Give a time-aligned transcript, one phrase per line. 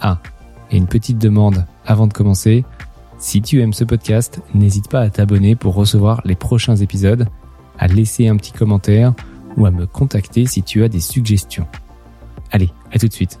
[0.00, 0.18] Ah,
[0.70, 2.64] et une petite demande avant de commencer.
[3.18, 7.26] Si tu aimes ce podcast, n'hésite pas à t'abonner pour recevoir les prochains épisodes,
[7.78, 9.12] à laisser un petit commentaire
[9.56, 11.66] ou à me contacter si tu as des suggestions.
[12.52, 13.39] Allez, à tout de suite.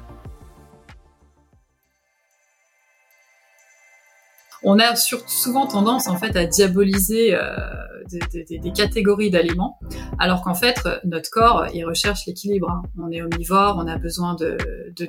[4.62, 7.40] On a souvent tendance en fait à diaboliser euh,
[8.32, 9.78] des, catégories d'aliments,
[10.18, 12.70] alors qu'en fait notre corps il recherche l'équilibre.
[12.70, 12.82] Hein.
[12.98, 14.56] On est omnivore, on a besoin de,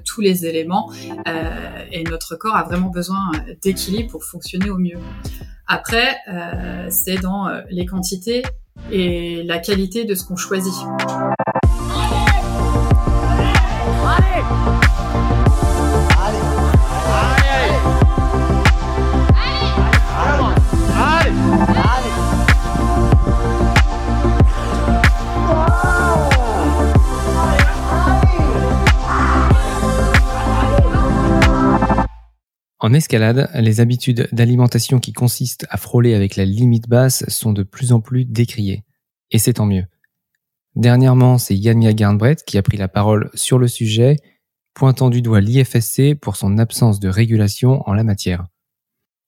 [0.06, 0.92] tous les éléments
[1.28, 5.00] euh, et notre corps a vraiment besoin d'équilibre pour fonctionner au mieux.
[5.68, 8.44] Après, euh, c'est dans les quantités
[8.92, 10.74] et la qualité de ce qu'on choisit.
[32.84, 37.62] En escalade, les habitudes d'alimentation qui consistent à frôler avec la limite basse sont de
[37.62, 38.84] plus en plus décriées.
[39.30, 39.86] Et c'est tant mieux.
[40.76, 44.16] Dernièrement, c'est Yania Garnbrett qui a pris la parole sur le sujet,
[44.74, 48.48] pointant du doigt l'IFSC pour son absence de régulation en la matière.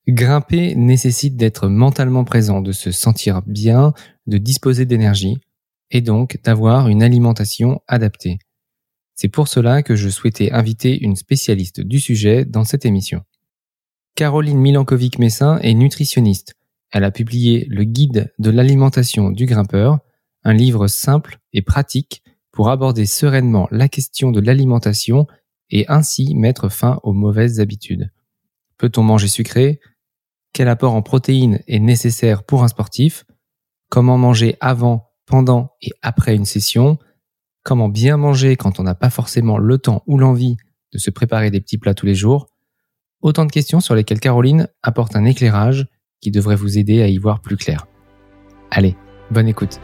[0.08, 3.94] Grimper nécessite d'être mentalement présent, de se sentir bien,
[4.26, 5.38] de disposer d'énergie,
[5.92, 8.40] et donc d'avoir une alimentation adaptée.
[9.14, 13.22] C'est pour cela que je souhaitais inviter une spécialiste du sujet dans cette émission.
[14.16, 16.54] Caroline Milankovic-Messin est nutritionniste.
[16.92, 19.98] Elle a publié Le guide de l'alimentation du grimpeur,
[20.44, 25.26] un livre simple et pratique pour aborder sereinement la question de l'alimentation
[25.72, 28.12] et ainsi mettre fin aux mauvaises habitudes.
[28.78, 29.80] Peut-on manger sucré?
[30.54, 33.26] Quel apport en protéines est nécessaire pour un sportif?
[33.90, 37.00] Comment manger avant, pendant et après une session?
[37.64, 40.58] Comment bien manger quand on n'a pas forcément le temps ou l'envie
[40.92, 42.53] de se préparer des petits plats tous les jours?
[43.24, 45.88] Autant de questions sur lesquelles Caroline apporte un éclairage
[46.20, 47.88] qui devrait vous aider à y voir plus clair.
[48.70, 48.98] Allez,
[49.32, 49.80] bonne écoute.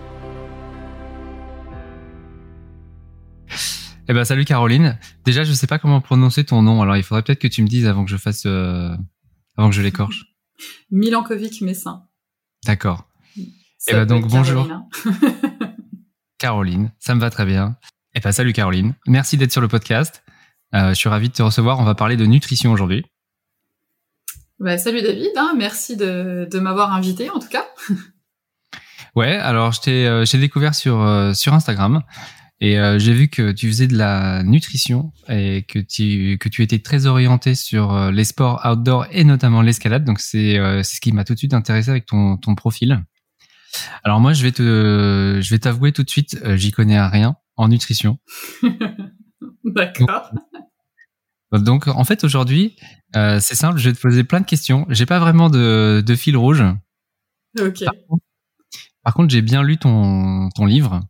[4.09, 4.99] Eh ben salut Caroline.
[5.23, 7.67] Déjà je sais pas comment prononcer ton nom, alors il faudrait peut-être que tu me
[7.67, 8.93] dises avant que je fasse, euh,
[9.55, 10.25] avant que je l'écorche.
[10.91, 12.03] Milankovic Messin.
[12.65, 13.07] D'accord.
[13.37, 14.69] Eh ben donc bonjour.
[14.69, 14.85] Hein.
[16.39, 17.77] Caroline, ça me va très bien.
[18.15, 18.95] Eh ben salut Caroline.
[19.07, 20.23] Merci d'être sur le podcast.
[20.75, 21.79] Euh, je suis ravi de te recevoir.
[21.79, 23.05] On va parler de nutrition aujourd'hui.
[24.59, 27.65] Bah, salut David, hein, merci de, de m'avoir invité en tout cas.
[29.15, 32.03] ouais, alors je t'ai euh, j'ai découvert sur euh, sur Instagram
[32.59, 36.61] et euh, j'ai vu que tu faisais de la nutrition et que tu que tu
[36.61, 40.03] étais très orienté sur les sports outdoor et notamment l'escalade.
[40.03, 43.01] Donc c'est c'est ce qui m'a tout de suite intéressé avec ton ton profil.
[44.03, 47.69] Alors moi je vais te je vais t'avouer tout de suite, j'y connais rien en
[47.69, 48.19] nutrition.
[49.63, 50.33] D'accord.
[51.51, 52.75] Donc en fait aujourd'hui,
[53.15, 54.85] euh, c'est simple, je vais te poser plein de questions.
[54.89, 56.63] J'ai pas vraiment de, de fil rouge.
[57.59, 57.83] Ok.
[59.03, 61.01] Par contre, j'ai bien lu ton, ton livre.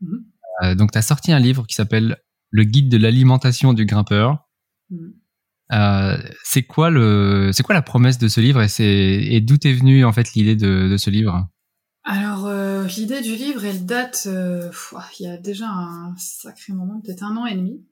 [0.00, 0.24] Mhm.
[0.62, 2.18] Euh, donc tu as sorti un livre qui s'appelle
[2.50, 4.48] Le guide de l'alimentation du grimpeur.
[4.90, 5.14] Mhm.
[5.72, 9.54] Euh, c'est quoi le, c'est quoi la promesse de ce livre et c'est et d'où
[9.54, 11.48] est venue en fait l'idée de, de ce livre?
[12.02, 12.50] Alors
[12.86, 17.46] l'idée du livre, elle date, il y a déjà un sacré moment, peut-être un an
[17.46, 17.84] et demi.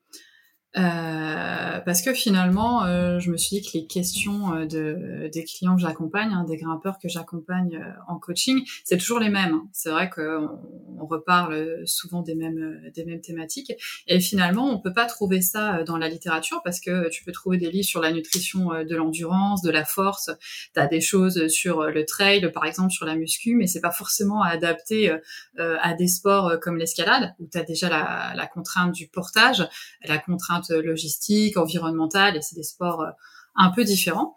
[0.77, 5.45] Euh, parce que finalement, euh, je me suis dit que les questions euh, de, des
[5.45, 9.55] clients que j'accompagne, hein, des grimpeurs que j'accompagne en coaching, c'est toujours les mêmes.
[9.55, 9.69] Hein.
[9.73, 10.61] C'est vrai qu'on
[11.01, 13.73] on reparle souvent des mêmes des mêmes thématiques,
[14.07, 17.57] et finalement, on peut pas trouver ça dans la littérature parce que tu peux trouver
[17.57, 20.31] des livres sur la nutrition de l'endurance, de la force.
[20.75, 23.91] Tu as des choses sur le trail, par exemple, sur la muscu, mais c'est pas
[23.91, 25.17] forcément adapté
[25.59, 29.67] à des sports comme l'escalade où tu as déjà la contrainte du portage,
[30.05, 33.11] la contrainte logistique, environnementale, et c'est des sports euh,
[33.57, 34.37] un peu différents.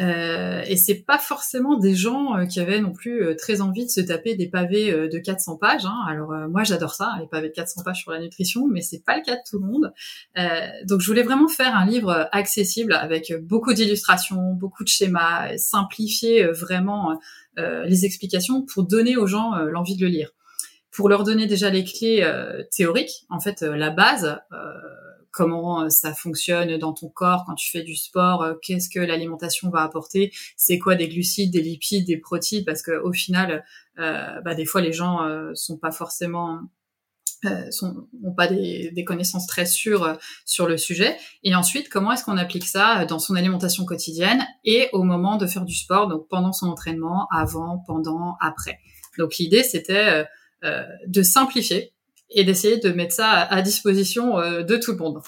[0.00, 3.84] Euh, et c'est pas forcément des gens euh, qui avaient non plus euh, très envie
[3.84, 5.84] de se taper des pavés de 400 pages.
[5.84, 6.04] Hein.
[6.08, 9.16] Alors moi j'adore ça, les pavés de 400 pages sur la nutrition, mais c'est pas
[9.16, 9.92] le cas de tout le monde.
[10.86, 16.46] donc je voulais vraiment faire un livre accessible avec beaucoup d'illustrations, beaucoup de schémas, simplifier
[16.46, 17.18] vraiment
[17.56, 20.30] les explications pour donner aux gens l'envie de le lire.
[20.90, 22.28] Pour leur donner déjà les clés
[22.70, 24.38] théoriques, en fait la base
[25.32, 29.82] comment ça fonctionne dans ton corps quand tu fais du sport, qu'est-ce que l'alimentation va
[29.82, 33.64] apporter, c'est quoi des glucides, des lipides, des protéines, parce que au final,
[33.96, 35.20] bah, des fois les gens
[35.54, 36.60] sont pas forcément
[37.46, 37.70] euh,
[38.36, 41.16] pas des, connaissances très sûres euh, sur le sujet.
[41.42, 45.36] Et ensuite, comment est-ce qu'on applique ça euh, dans son alimentation quotidienne et au moment
[45.36, 48.78] de faire du sport, donc pendant son entraînement, avant, pendant, après?
[49.18, 50.26] Donc l'idée, c'était
[50.64, 51.94] euh, de simplifier
[52.30, 55.20] et d'essayer de mettre ça à, disposition de tout le monde.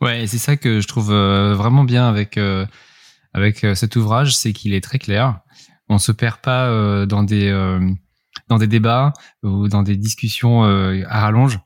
[0.00, 2.38] Ouais, c'est ça que je trouve vraiment bien avec
[3.34, 5.40] avec cet ouvrage, c'est qu'il est très clair.
[5.88, 7.50] On se perd pas dans des
[8.48, 9.12] dans des débats
[9.42, 11.58] ou dans des discussions euh, à rallonge.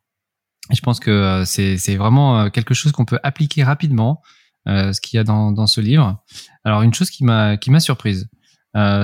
[0.72, 4.22] Je pense que euh, c'est vraiment euh, quelque chose qu'on peut appliquer rapidement,
[4.66, 6.24] ce qu'il y a dans dans ce livre.
[6.64, 8.28] Alors une chose qui m'a qui m'a surprise,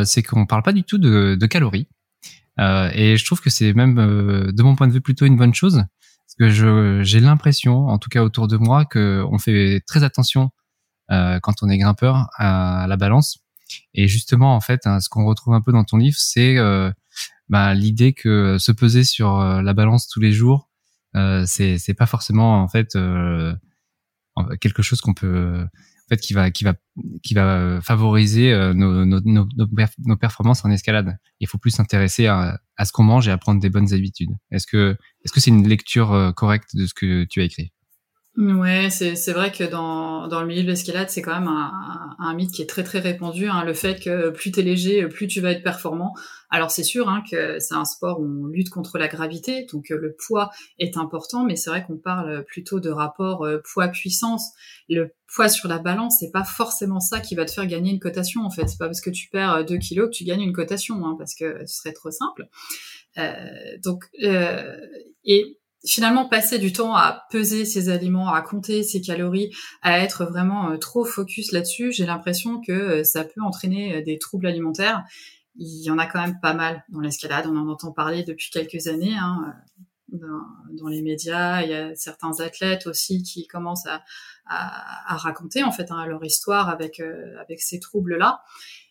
[0.04, 1.86] c'est qu'on parle pas du tout de calories.
[2.58, 5.76] Et je trouve que c'est même, de mon point de vue, plutôt une bonne chose,
[5.76, 10.04] parce que je j'ai l'impression, en tout cas autour de moi, que on fait très
[10.04, 10.50] attention
[11.08, 13.38] quand on est grimpeur à, la balance.
[13.94, 16.58] Et justement, en fait, hein, ce qu'on retrouve un peu dans ton livre, c'est
[17.52, 20.70] bah, l'idée que se peser sur euh, la balance tous les jours,
[21.16, 23.54] euh, c'est c'est pas forcément en fait euh,
[24.58, 25.66] quelque chose qu'on peut
[26.14, 26.74] fait qui va qui va
[27.22, 31.16] qui va favoriser nos, nos, nos, nos performances en escalade.
[31.40, 34.30] Il faut plus s'intéresser à, à ce qu'on mange et à prendre des bonnes habitudes.
[34.50, 37.72] Est-ce que est-ce que c'est une lecture correcte de ce que tu as écrit?
[38.38, 42.34] Ouais, c'est vrai que dans dans le milieu de l'escalade, c'est quand même un, un,
[42.34, 43.46] mythe qui est très très répandu.
[43.46, 46.14] Hein, le fait que plus t'es léger, plus tu vas être performant.
[46.48, 49.90] Alors c'est sûr hein, que c'est un sport où on lutte contre la gravité, donc
[49.90, 54.52] euh, le poids est important, mais c'est vrai qu'on parle plutôt de rapport euh, poids-puissance.
[54.88, 58.00] Le poids sur la balance, c'est pas forcément ça qui va te faire gagner une
[58.00, 58.66] cotation en fait.
[58.66, 61.34] C'est pas parce que tu perds 2 kilos que tu gagnes une cotation, hein, parce
[61.34, 62.48] que ce serait trop simple.
[63.18, 64.04] Euh, donc
[65.24, 69.50] et finalement passer du temps à peser ses aliments, à compter ses calories,
[69.82, 74.02] à être vraiment euh, trop focus là-dessus, j'ai l'impression que euh, ça peut entraîner euh,
[74.02, 75.04] des troubles alimentaires.
[75.56, 78.50] Il y en a quand même pas mal dans l'escalade, on en entend parler depuis
[78.50, 79.14] quelques années.
[79.14, 79.54] Hein,
[80.08, 84.02] dans, les médias, il y a certains athlètes aussi qui commencent à,
[84.46, 87.00] à, à raconter en fait hein, leur histoire avec
[87.40, 88.42] avec ces troubles-là.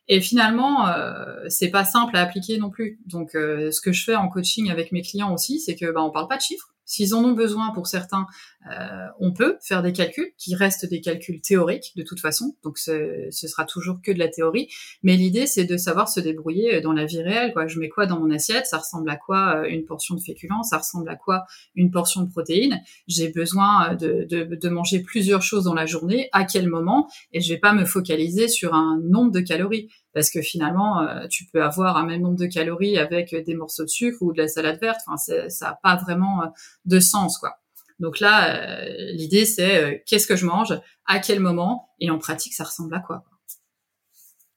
[0.07, 2.99] Et finalement, euh, c'est pas simple à appliquer non plus.
[3.05, 6.11] Donc, ce que je fais en coaching avec mes clients aussi, c'est que bah, on
[6.11, 6.71] parle pas de chiffres.
[6.91, 8.27] S'ils en ont besoin pour certains,
[8.69, 12.57] euh, on peut faire des calculs qui restent des calculs théoriques de toute façon.
[12.63, 14.67] Donc ce, sera toujours que de la théorie.
[15.01, 17.53] Mais l'idée, c'est de savoir se débrouiller euh, dans la vie réelle.
[17.53, 17.67] Quoi.
[17.67, 18.65] Je mets quoi dans mon assiette?
[18.65, 20.63] Ça ressemble à quoi euh, une portion de féculents?
[20.63, 21.45] Ça ressemble à quoi
[21.75, 22.81] une portion de protéines?
[23.07, 26.27] J'ai besoin de, de, de, manger plusieurs choses dans la journée.
[26.33, 27.09] À quel moment?
[27.31, 31.45] Et je vais pas me focaliser sur un nombre de calories parce que finalement, tu
[31.45, 34.47] peux avoir un même nombre de calories avec des morceaux de sucre ou de la
[34.47, 34.99] salade verte.
[35.07, 35.17] Enfin,
[35.49, 36.51] ça n'a pas vraiment
[36.85, 37.61] de sens, quoi.
[38.01, 40.73] Donc là, euh, l'idée c'est euh, qu'est-ce que je mange,
[41.05, 43.23] à quel moment, et en pratique, ça ressemble à quoi.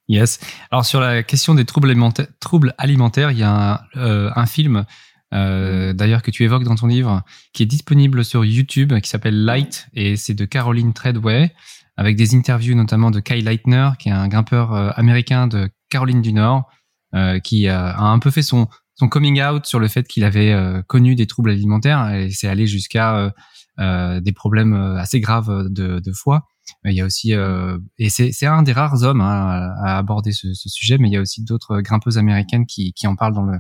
[0.08, 0.40] Yes.
[0.70, 4.84] Alors sur la question des troubles alimentaires, troubles alimentaires il y a un, euh, film
[5.32, 7.22] d'ailleurs que tu évoques dans ton livre
[7.52, 11.52] qui est disponible sur YouTube qui s'appelle Light et c'est de Caroline Treadway
[11.96, 16.32] avec des interviews notamment de Kyle Leitner qui est un grimpeur américain de Caroline du
[16.32, 16.69] Nord
[17.43, 20.82] qui a un peu fait son son coming out sur le fait qu'il avait euh,
[20.82, 23.31] connu des troubles alimentaires et c'est allé jusqu'à euh,
[23.81, 26.46] euh, des problèmes assez graves de, de foie.
[26.85, 27.32] Il y a aussi
[27.99, 31.17] et c'est un des rares hommes hein, à aborder ce, ce, sujet, mais il y
[31.19, 33.58] a aussi d'autres grimpeuses américaines qui, qui en parlent dans le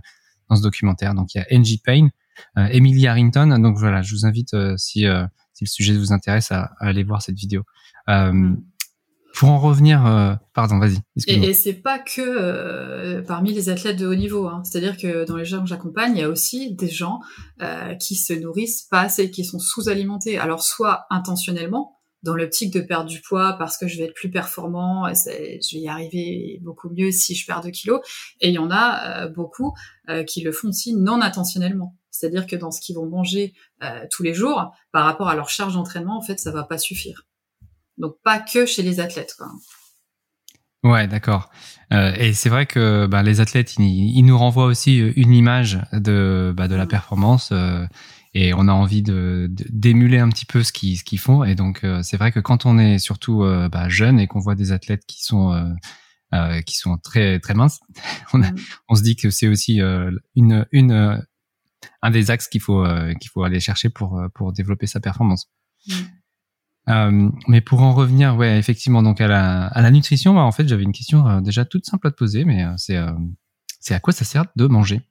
[0.48, 1.14] dans ce documentaire.
[1.14, 2.10] Donc il y a Angie Payne,
[2.56, 3.58] Emily Harrington.
[3.60, 5.04] Donc voilà, je vous invite si
[5.54, 7.62] si le sujet vous intéresse à, à aller voir cette vidéo.
[8.08, 8.50] Euh,
[9.34, 10.98] pour en revenir, euh, pardon, vas-y.
[11.26, 14.46] Et, et c'est pas que euh, parmi les athlètes de haut niveau.
[14.46, 14.62] Hein.
[14.64, 17.20] C'est-à-dire que dans les gens que j'accompagne, il y a aussi des gens
[17.98, 20.38] qui se nourrissent pas assez, qui sont sous-alimentés.
[20.38, 24.30] Alors soit intentionnellement, dans l'optique de perdre du poids parce que je vais être plus
[24.30, 28.00] performant, je vais y arriver beaucoup mieux si je perds 2 kilos.
[28.40, 29.74] Et il y en a beaucoup
[30.28, 31.96] qui le font aussi non intentionnellement.
[32.14, 33.54] C'est-à-dire que dans ce qu'ils vont manger
[34.10, 37.26] tous les jours, par rapport à leur charge d'entraînement, en fait, ça va pas suffire.
[37.98, 39.34] Donc pas que chez les athlètes.
[39.36, 39.48] Quoi.
[40.84, 41.50] Ouais, d'accord.
[41.92, 46.52] Euh, et c'est vrai que bah, les athlètes, ils, nous renvoient aussi une image de,
[46.56, 47.86] bah, de la performance euh,
[48.34, 51.44] et on a envie de d'émuler un petit peu ce qu'ils ce qu'ils font.
[51.44, 54.40] Et donc euh, c'est vrai que quand on est surtout euh, bah, jeune et qu'on
[54.40, 55.52] voit des athlètes qui sont
[56.34, 57.80] euh, qui sont très très minces,
[58.34, 58.56] on, a, mm.
[58.88, 59.80] on se dit que c'est aussi
[60.34, 61.24] une une
[62.02, 62.84] un des axes qu'il faut
[63.20, 65.50] qu'il faut aller chercher pour pour développer sa performance.
[65.86, 65.92] Mm.
[66.90, 70.52] Euh, mais pour en revenir, ouais, effectivement, donc à la, à la nutrition, bah, en
[70.52, 72.98] fait, j'avais une question euh, déjà toute simple à te poser, mais euh, c'est
[73.80, 75.02] c'est à quoi ça sert de manger?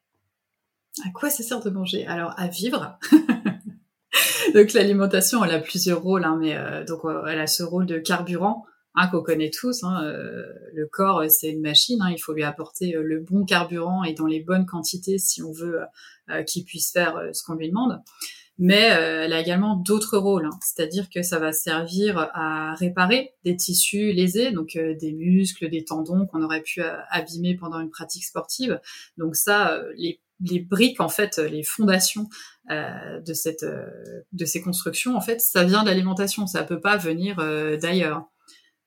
[1.06, 2.06] À quoi ça sert de manger?
[2.08, 2.98] Alors à vivre.
[4.56, 7.98] donc l'alimentation, elle a plusieurs rôles, hein, mais euh, donc elle a ce rôle de
[7.98, 8.66] carburant
[8.96, 9.84] hein, qu'on connaît tous.
[9.84, 12.04] Hein, euh, le corps, c'est une machine.
[12.12, 15.82] Il faut lui apporter le bon carburant et dans les bonnes quantités si on veut
[16.48, 18.00] qu'il puisse faire ce qu'on lui demande.
[18.60, 20.58] Mais elle a également d'autres rôles, hein.
[20.62, 26.28] c'est-à-dire que ça va servir à réparer des tissus lésés, donc des muscles, des tendons
[26.28, 28.80] qu'on aurait pu abîmer pendant une pratique sportive.
[29.18, 32.28] Donc ça, les les briques en fait, les fondations
[32.72, 33.86] euh, de cette euh,
[34.32, 38.26] de ces constructions en fait, ça vient de l'alimentation, ça peut pas venir euh, d'ailleurs.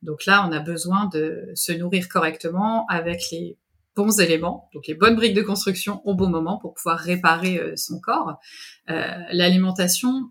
[0.03, 3.59] Donc là, on a besoin de se nourrir correctement avec les
[3.97, 7.99] bons éléments, donc les bonnes briques de construction au bon moment pour pouvoir réparer son
[7.99, 8.39] corps.
[8.87, 10.31] L'alimentation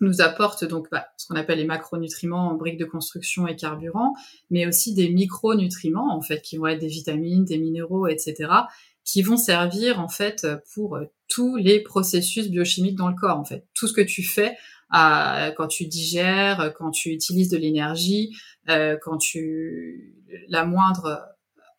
[0.00, 4.14] nous apporte donc bah, ce qu'on appelle les macronutriments, briques de construction et carburant,
[4.50, 8.48] mais aussi des micronutriments en fait qui vont être des vitamines, des minéraux, etc
[9.04, 13.44] qui vont servir en fait pour euh, tous les processus biochimiques dans le corps en
[13.44, 14.56] fait tout ce que tu fais
[14.94, 18.36] euh, quand tu digères quand tu utilises de l'énergie
[18.68, 20.14] euh, quand tu
[20.48, 21.24] la moindre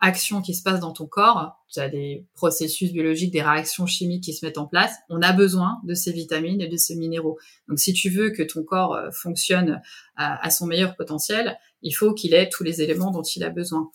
[0.02, 1.56] action qui se passe dans ton corps.
[1.72, 4.94] Tu as des processus biologiques des réactions chimiques qui se mettent en place.
[5.10, 7.38] On a besoin de ces vitamines et de ces minéraux.
[7.68, 9.82] Donc si tu veux que ton corps fonctionne
[10.16, 13.90] à son meilleur potentiel il faut qu'il ait tous les éléments dont il a besoin.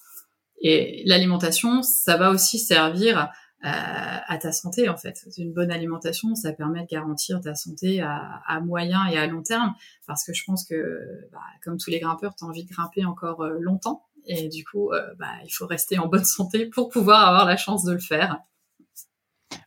[0.61, 3.31] Et l'alimentation, ça va aussi servir à,
[3.65, 5.27] euh, à ta santé en fait.
[5.37, 9.75] Une bonne alimentation, ça permet de garantir ta santé à, moyen et à long terme,
[10.07, 13.05] parce que je pense que, bah, comme tous les grimpeurs, tu as envie de grimper
[13.05, 16.89] encore euh, longtemps, et du coup, euh, bah, il faut rester en bonne santé pour
[16.89, 18.39] pouvoir avoir la chance de le faire.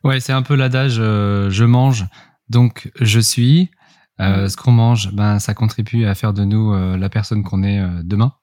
[0.04, 2.06] Ouais, c'est un peu l'adage je mange,
[2.48, 3.70] donc je suis.
[4.18, 4.48] Mm.
[4.48, 8.34] ce qu'on mange, ben ça contribue à faire de nous la personne qu'on est demain.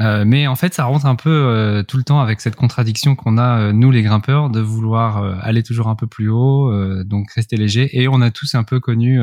[0.00, 3.14] Euh, mais en fait, ça rentre un peu euh, tout le temps avec cette contradiction
[3.14, 6.72] qu'on a, euh, nous les grimpeurs, de vouloir aller toujours un peu plus haut,
[7.04, 7.88] donc rester léger.
[7.92, 9.20] Et on a tous un peu connu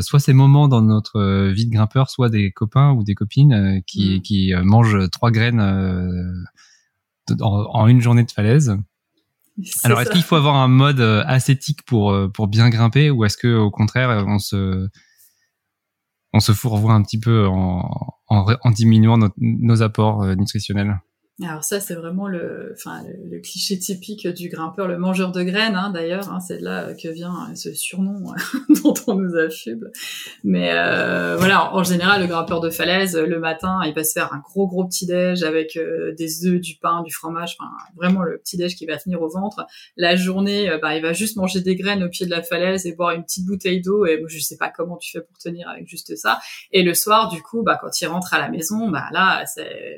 [0.00, 4.18] soit ces moments dans notre vie de grimpeur, soit des copains ou des copines qui,
[4.18, 4.22] mm.
[4.22, 5.60] qui mangent trois graines
[7.40, 8.76] en, en, une journée de falaise.
[9.84, 13.54] Alors, est-ce qu'il faut avoir un mode ascétique pour pour bien grimper, ou est-ce que
[13.54, 14.88] au contraire, on se
[16.32, 21.00] on se fourvoie un petit peu en, en, diminuant nos apports euh, nutritionnels?
[21.40, 25.74] Alors ça, c'est vraiment le, enfin, le, cliché typique du grimpeur, le mangeur de graines,
[25.74, 26.30] hein, d'ailleurs.
[26.30, 28.34] Hein, c'est là que vient ce surnom
[28.84, 29.90] dont on nous affuble.
[30.44, 34.34] Mais euh, voilà, en général, le grimpeur de falaise, le matin, il va se faire
[34.34, 38.22] un gros gros petit déj avec euh, des œufs, du pain, du fromage, enfin vraiment
[38.22, 39.66] le petit déj qui va tenir au ventre.
[39.96, 42.84] La journée, euh, bah, il va juste manger des graines au pied de la falaise
[42.84, 44.04] et boire une petite bouteille d'eau.
[44.04, 46.40] Et je sais pas comment tu fais pour tenir avec juste ça.
[46.72, 49.44] Et le soir, du coup, bah, quand il rentre à la maison, bah là,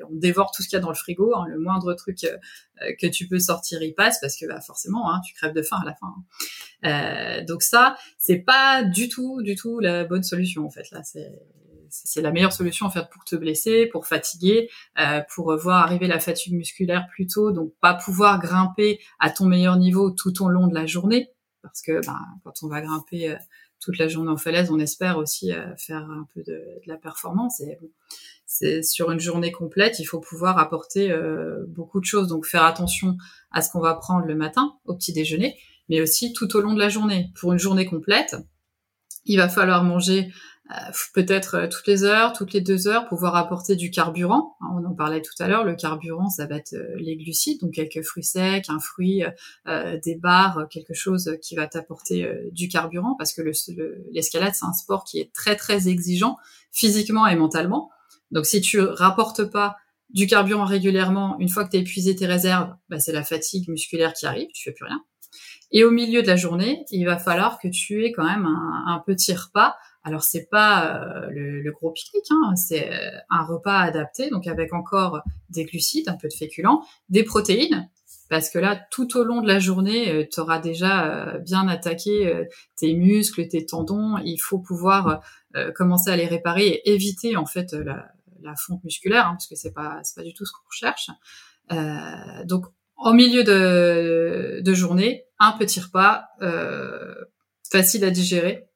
[0.08, 2.36] on dévore tout ce qu'il y a dans le frigo Hein, le moindre truc euh,
[2.82, 5.62] euh, que tu peux sortir il passe parce que bah, forcément hein, tu crèves de
[5.62, 6.06] faim à la fin.
[6.06, 7.40] Hein.
[7.40, 11.02] Euh, donc ça c'est pas du tout du tout la bonne solution en fait là
[11.90, 14.68] c'est la meilleure solution en fait pour te blesser, pour fatiguer,
[15.32, 19.76] pour voir arriver la fatigue musculaire plus tôt, donc pas pouvoir grimper à ton meilleur
[19.76, 21.30] niveau tout au long de la journée,
[21.62, 23.36] parce que ben, quand on va grimper
[23.84, 27.60] toute la journée en falaise, on espère aussi faire un peu de, la performance.
[27.60, 27.78] Et
[28.46, 32.28] c'est sur une journée complète, il faut pouvoir apporter euh, beaucoup de choses.
[32.28, 33.16] Donc faire attention
[33.50, 35.56] à ce qu'on va prendre le matin au petit déjeuner,
[35.88, 37.30] mais aussi tout au long de la journée.
[37.34, 38.36] Pour une journée complète,
[39.24, 40.30] il va falloir manger euh,
[41.12, 44.56] peut-être euh, toutes les heures, toutes les deux heures, pouvoir apporter du carburant.
[44.60, 45.64] Hein, on en parlait tout à l'heure.
[45.64, 49.22] Le carburant, ça va être les glucides, donc quelques fruits secs, un fruit,
[49.66, 53.42] des barres, quelque chose qui va t'apporter du carburant, parce que
[54.12, 56.36] l'escalade, c'est un sport qui est très très exigeant
[56.72, 57.90] physiquement et mentalement.
[58.30, 59.76] Donc si tu rapportes pas
[60.10, 63.68] du carburant régulièrement, une fois que tu as épuisé tes réserves, bah, c'est la fatigue
[63.68, 65.02] musculaire qui arrive, tu fais plus rien.
[65.72, 69.02] Et au milieu de la journée, il va falloir que tu aies quand même un,
[69.04, 69.74] petit repas.
[70.04, 74.72] Alors c'est pas euh, le, gros pique-nique, hein, c'est euh, un repas adapté, donc avec
[74.74, 77.88] encore des glucides, un peu de féculents, des protéines,
[78.28, 82.46] parce que là, tout au long de la journée, euh, tu auras déjà bien attaqué
[82.76, 84.18] tes muscles, tes tendons.
[84.24, 85.22] Il faut pouvoir
[85.74, 89.72] commencer à les réparer et éviter en fait la, fonte musculaire, hein, parce que c'est
[89.72, 91.10] pas c'est pas du tout ce qu'on recherche.
[91.72, 97.14] Euh, donc en milieu de, de, journée, un petit repas euh,
[97.70, 98.66] facile à digérer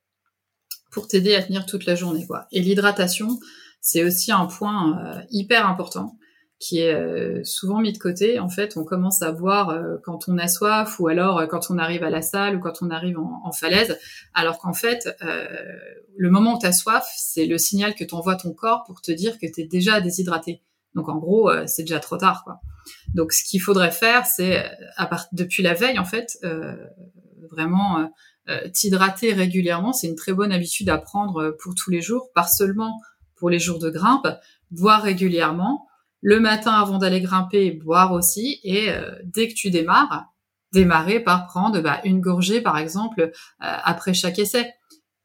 [0.91, 2.27] pour t'aider à tenir toute la journée.
[2.27, 2.47] Quoi.
[2.53, 3.39] Et l'hydratation,
[3.81, 6.17] c'est aussi un point euh, hyper important
[6.59, 8.39] qui est euh, souvent mis de côté.
[8.39, 11.71] En fait, on commence à boire euh, quand on a soif ou alors euh, quand
[11.71, 13.99] on arrive à la salle ou quand on arrive en, falaise,
[14.35, 15.09] alors qu'en fait,
[16.17, 19.11] le moment où tu as soif, c'est le signal que t'envoie ton corps pour te
[19.11, 20.63] dire que tu es déjà déshydraté.
[20.95, 22.45] Donc en gros, c'est déjà trop tard.
[22.45, 22.61] Quoi.
[23.15, 24.65] Donc ce qu'il faudrait faire, c'est
[25.33, 26.39] depuis la veille, en fait,
[27.51, 28.11] vraiment
[28.73, 33.01] t'hydrater régulièrement, c'est une très bonne habitude à prendre pour tous les jours, pas seulement
[33.37, 34.27] pour les jours de grimpe,
[34.71, 35.87] boire régulièrement,
[36.21, 38.91] le matin avant d'aller grimper, boire aussi, et
[39.23, 40.27] dès que tu démarres,
[40.73, 44.73] démarrer par prendre bah, une gorgée par exemple après chaque essai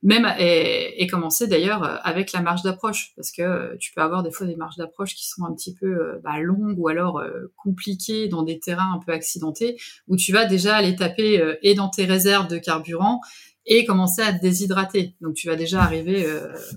[0.04, 4.22] même et, commencer d'ailleurs euh, avec la marge d'approche parce que euh, tu peux avoir
[4.22, 7.24] des fois des marges d'approche qui sont un petit peu euh, bah, longues ou alors
[7.56, 11.90] compliquées dans des terrains un peu accidentés où tu vas déjà aller taper et dans
[11.90, 13.22] tes réserves de carburant
[13.66, 15.16] et commencer à te déshydrater.
[15.22, 16.28] Donc tu vas déjà arriver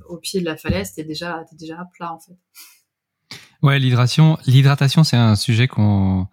[0.08, 2.36] au pied de la falaise t'es déjà t'es déjà plat en fait.
[3.62, 6.28] Ouais l'hydratation l'hydratation c'est un sujet qu'on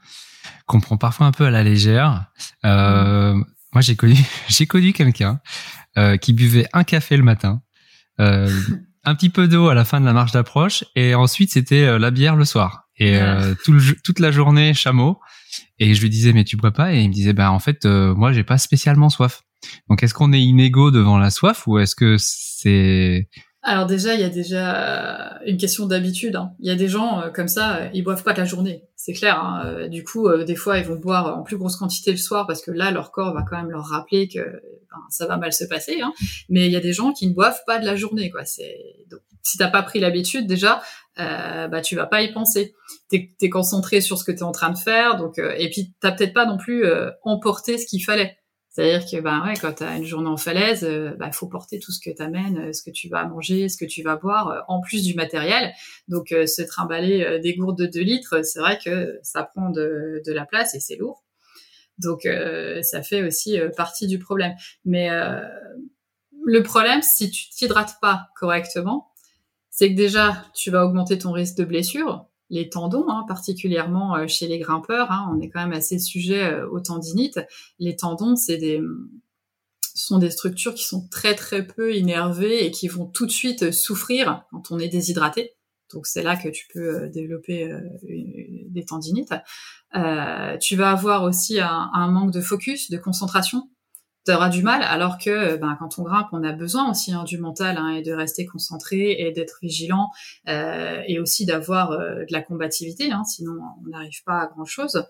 [0.65, 2.25] qu'on prend parfois un peu à la légère.
[2.65, 3.35] Euh,
[3.73, 4.15] moi j'ai connu
[4.49, 5.39] j'ai connu quelqu'un
[5.97, 7.61] euh, qui buvait un café le matin,
[8.19, 8.49] euh,
[9.03, 11.99] un petit peu d'eau à la fin de la marche d'approche, et ensuite c'était euh,
[11.99, 12.87] la bière le soir.
[12.97, 15.19] Et euh, tout le, toute la journée chameau.
[15.79, 16.93] Et je lui disais mais tu bois pas?
[16.93, 19.41] Et il me disait bah en fait moi j'ai pas spécialement soif.
[19.89, 23.29] Donc est-ce qu'on est inégaux devant la soif ou est-ce que c'est
[23.65, 26.35] alors déjà, il y a déjà une question d'habitude.
[26.35, 26.51] Hein.
[26.59, 28.83] Il y a des gens euh, comme ça, euh, ils boivent pas de la journée,
[28.97, 29.39] c'est clair.
[29.39, 29.63] Hein.
[29.65, 32.61] Euh, du coup, des fois, ils vont boire en plus grosse quantité le soir parce
[32.61, 34.61] que là, leur corps va quand même leur rappeler que
[35.09, 36.01] ça va mal se passer.
[36.01, 36.11] Hein.
[36.49, 38.43] Mais il y a des gens qui ne boivent pas de la journée, quoi.
[38.43, 38.77] C'est
[39.09, 40.81] donc si t'as pas pris l'habitude déjà,
[41.19, 42.75] euh, bah tu vas pas y penser.
[43.09, 46.11] T'es es concentré sur ce que t'es en train de faire, donc et puis t'as
[46.11, 46.85] peut-être pas non plus
[47.23, 48.37] emporté ce qu'il fallait.
[48.73, 51.45] C'est-à-dire que ben ouais, quand tu as une journée en falaise, il euh, bah, faut
[51.45, 54.01] porter tout ce que tu amènes, euh, ce que tu vas manger, ce que tu
[54.01, 55.71] vas boire, euh, en plus du matériel.
[56.07, 60.33] Donc se trimballer des gourdes de 2 litres, c'est vrai que ça prend de, de
[60.33, 61.23] la place et c'est lourd.
[61.99, 62.27] Donc
[62.81, 64.53] ça fait aussi partie du problème.
[64.83, 65.09] Mais
[66.45, 69.11] le problème, si tu t'hydrates pas correctement,
[69.69, 74.27] c'est que déjà, tu vas augmenter ton risque de blessure les tendons, hein, particulièrement euh,
[74.27, 75.11] chez les grimpeurs.
[75.11, 77.39] Hein, on est quand même assez sujet euh, aux tendinites.
[77.79, 78.79] Les tendons, c'est
[79.95, 83.71] sont des structures qui sont très très peu innervées et qui vont tout de suite
[83.71, 85.51] souffrir quand on est déshydraté.
[85.93, 87.71] Donc c'est là que tu peux euh, développer
[88.03, 89.33] des tendinites.
[90.61, 93.69] tu vas avoir aussi un, manque de focus, de concentration
[94.25, 97.37] tu du mal, alors que ben, quand on grimpe, on a besoin aussi hein, du
[97.37, 100.09] mental hein, et de rester concentré et d'être vigilant
[100.47, 105.05] euh, et aussi d'avoir euh, de la combativité, hein, sinon on n'arrive pas à grand-chose.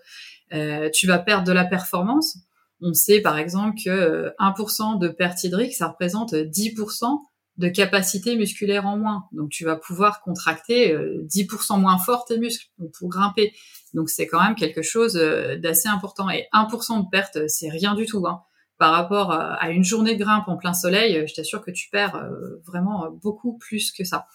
[0.52, 2.38] Euh, tu vas perdre de la performance.
[2.80, 7.18] On sait par exemple que 1% de perte hydrique, ça représente 10%
[7.56, 9.26] de capacité musculaire en moins.
[9.30, 12.66] Donc tu vas pouvoir contracter 10% moins fort tes muscles
[12.98, 13.54] pour grimper.
[13.94, 16.28] Donc c'est quand même quelque chose d'assez important.
[16.28, 18.26] Et 1% de perte, c'est rien du tout.
[18.26, 18.42] Hein
[18.84, 21.88] par rapport à une journée de grimpe en plein soleil, euh, je t'assure que tu
[21.88, 24.26] perds euh, vraiment euh, beaucoup plus que ça.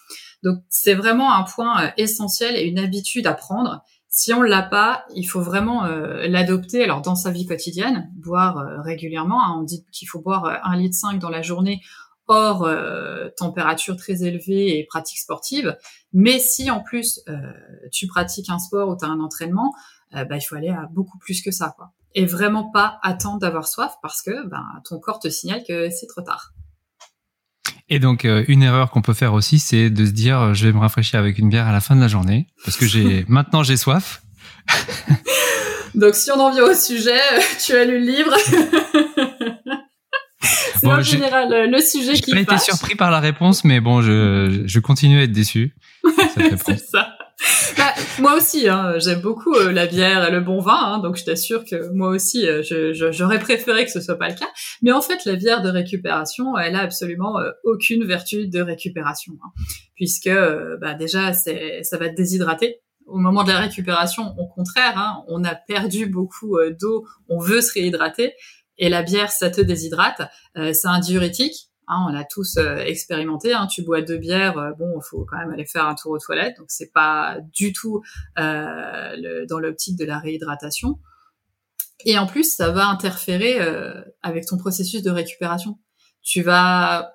[0.42, 3.84] Donc c'est vraiment un point essentiel et une habitude à prendre.
[4.08, 6.82] Si on l'a pas, il faut vraiment l'adopter.
[6.82, 9.40] Alors dans sa vie quotidienne, boire régulièrement.
[9.40, 11.80] Hein, on dit qu'il faut boire un litre 5 dans la journée
[12.26, 12.68] hors
[13.36, 15.76] température très élevée et pratique sportive.
[16.12, 17.20] Mais si en plus
[17.92, 19.72] tu pratiques un sport ou tu as un entraînement,
[20.12, 21.76] bah, il faut aller à beaucoup plus que ça.
[22.14, 26.06] Et vraiment pas attendre d'avoir soif parce que ben, ton corps te signale que c'est
[26.06, 26.52] trop tard.
[27.88, 30.66] Et donc euh, une erreur qu'on peut faire aussi, c'est de se dire euh, je
[30.66, 33.24] vais me rafraîchir avec une bière à la fin de la journée parce que j'ai
[33.28, 34.22] maintenant j'ai soif.
[35.94, 37.20] donc si on en vient au sujet,
[37.64, 38.36] tu as lu le livre.
[40.40, 42.32] c'est en général le sujet qui.
[42.32, 45.74] J'ai été surpris par la réponse, mais bon, je, je continue à être déçu.
[46.64, 47.16] c'est ça.
[47.76, 51.16] Bah, moi aussi, hein, j'aime beaucoup euh, la bière et le bon vin, hein, donc
[51.16, 52.62] je t'assure que moi aussi, euh,
[53.12, 54.48] j'aurais préféré que ce soit pas le cas.
[54.82, 59.34] Mais en fait, la bière de récupération, elle a absolument euh, aucune vertu de récupération,
[59.42, 59.62] hein,
[59.94, 60.30] puisque
[60.80, 62.80] bah, déjà, ça va te déshydrater.
[63.06, 67.60] Au moment de la récupération, au contraire, hein, on a perdu beaucoup d'eau, on veut
[67.60, 68.34] se réhydrater,
[68.78, 70.22] et la bière, ça te déshydrate.
[70.54, 73.52] c'est un diurétique, Hein, on l'a tous euh, expérimenté.
[73.52, 73.66] Hein.
[73.66, 76.18] tu bois deux bières, euh, bon, il faut quand même aller faire un tour aux
[76.20, 78.00] toilettes, donc c'est pas du tout
[78.38, 81.00] euh, dans l'optique de la réhydratation.
[82.04, 83.58] Et en plus, ça va interférer
[84.22, 85.78] avec ton processus de récupération.
[86.22, 87.12] Tu vas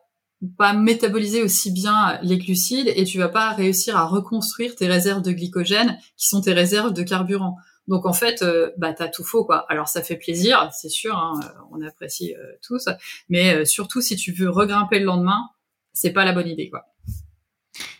[0.59, 5.23] pas métaboliser aussi bien les glucides et tu vas pas réussir à reconstruire tes réserves
[5.23, 7.57] de glycogène qui sont tes réserves de carburant.
[7.87, 9.65] Donc en fait, euh, bah t'as tout faux quoi.
[9.69, 12.89] Alors ça fait plaisir, c'est sûr, hein, euh, on apprécie euh, tous,
[13.29, 15.49] mais surtout si tu veux regrimper le lendemain,
[15.93, 16.85] c'est pas la bonne idée quoi.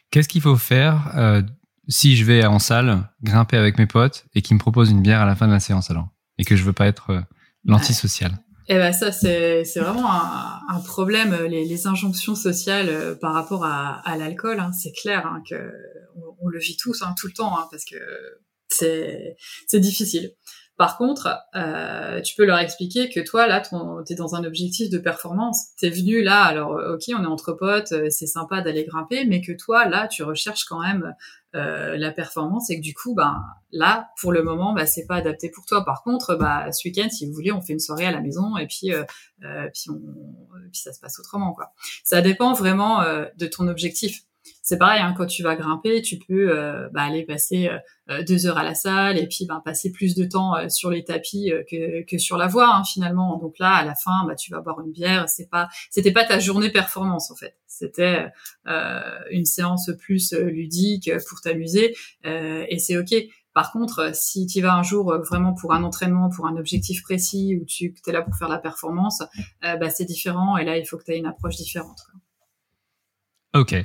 [0.10, 1.44] Qu'est-ce qu'il faut faire
[1.88, 5.22] si je vais en salle grimper avec mes potes et qu'ils me proposent une bière
[5.22, 6.08] à la fin de la séance alors?
[6.38, 7.24] Et que je veux pas être
[7.64, 8.32] l'antisocial
[8.68, 14.60] eh ben ça c'est c'est vraiment un, problème les, injonctions sociales par rapport à, l'alcool
[14.60, 15.72] hein, c'est clair hein, que
[16.42, 17.96] on, le vit tous hein, tout le temps hein, parce que
[18.76, 20.34] c'est difficile.
[20.78, 24.90] Par contre, euh, tu peux leur expliquer que toi, là, tu es dans un objectif
[24.90, 25.68] de performance.
[25.80, 29.40] Tu es venu là, alors ok, on est entre potes, c'est sympa d'aller grimper, mais
[29.40, 31.16] que toi, là, tu recherches quand même
[31.56, 35.16] euh, la performance et que du coup, ben là, pour le moment, bah, c'est pas
[35.16, 35.86] adapté pour toi.
[35.86, 38.58] Par contre, bah, ce week-end, si vous voulez, on fait une soirée à la maison
[38.58, 39.06] et puis, euh,
[39.46, 39.90] euh puis,
[40.74, 41.56] ça se passe autrement.
[42.04, 44.24] Ça dépend vraiment euh, de ton objectif.
[44.68, 47.70] C'est pareil, hein, quand tu vas grimper, tu peux euh, bah, aller passer
[48.28, 51.52] deux heures à la salle et puis bah, passer plus de temps sur les tapis
[51.70, 53.38] que, sur la voie hein, finalement.
[53.38, 55.30] Donc là, à la fin, bah, tu vas boire une bière.
[55.30, 57.56] C'est pas, c'était pas ta journée performance en fait.
[57.78, 58.28] C'était
[58.68, 59.02] euh,
[59.32, 63.14] une séance plus euh, ludique pour t'amuser euh, et c'est ok.
[63.54, 67.58] Par contre, si tu vas un jour vraiment pour un entraînement, pour un objectif précis,
[67.58, 69.24] ou tu es là pour faire la performance,
[69.62, 72.02] bah, c'est différent et là, il faut que tu aies une approche différente.
[73.56, 73.76] Ok.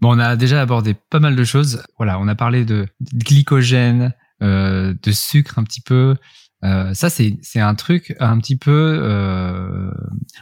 [0.00, 1.82] Bon, on a déjà abordé pas mal de choses.
[1.96, 6.16] Voilà, on a parlé de, glycogène, de sucre un petit peu.
[6.62, 9.00] ça, c'est c'est un truc un petit peu.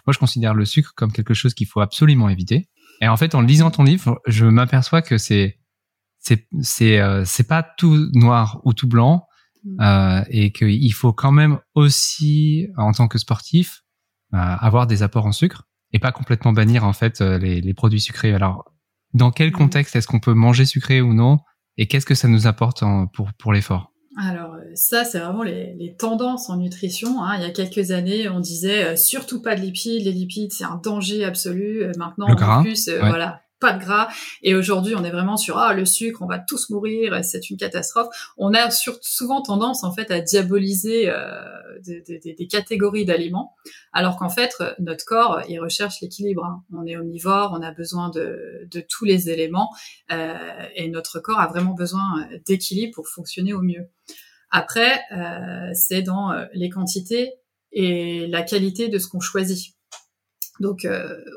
[0.07, 2.69] moi, je considère le sucre comme quelque chose qu'il faut absolument éviter.
[3.01, 5.59] Et en fait, en lisant ton livre, je m'aperçois que c'est
[6.25, 9.27] c'est c'est euh, c'est pas tout noir ou tout blanc
[9.65, 9.81] mm.
[9.81, 13.83] euh, et qu'il faut quand même aussi en tant que sportif
[14.33, 17.73] euh, avoir des apports en sucre et pas complètement bannir en fait euh, les, les
[17.73, 18.35] produits sucrés.
[18.35, 18.71] Alors,
[19.15, 19.53] dans quel mm.
[19.53, 21.39] contexte est-ce qu'on peut manger sucré ou non
[21.79, 23.93] et qu'est-ce que ça nous apporte en, pour pour l'effort?
[24.17, 27.25] Alors ça, c'est vraiment les, les, tendances en nutrition.
[27.25, 27.37] Hein.
[27.37, 30.05] Il y a quelques années, on disait surtout pas de lipides.
[30.05, 31.85] Les lipides, c'est un danger absolu.
[31.99, 34.09] Maintenant, en plus, voilà, pas de gras.
[34.43, 37.57] Et aujourd'hui, on est vraiment sur ah le sucre, on va tous mourir, c'est une
[37.57, 38.09] catastrophe.
[38.37, 41.45] On a souvent tendance en fait à diaboliser euh,
[41.87, 43.55] des, catégories d'aliments,
[43.93, 46.45] alors qu'en fait notre corps il recherche l'équilibre.
[46.45, 46.63] Hein.
[46.73, 49.71] On est omnivore, on a besoin de, tous les éléments
[50.13, 50.35] euh,
[50.75, 53.89] et notre corps a vraiment besoin d'équilibre pour fonctionner au mieux.
[54.51, 57.33] Après, euh, c'est dans les quantités
[57.73, 59.74] et la qualité de ce qu'on choisit.
[60.61, 60.87] Donc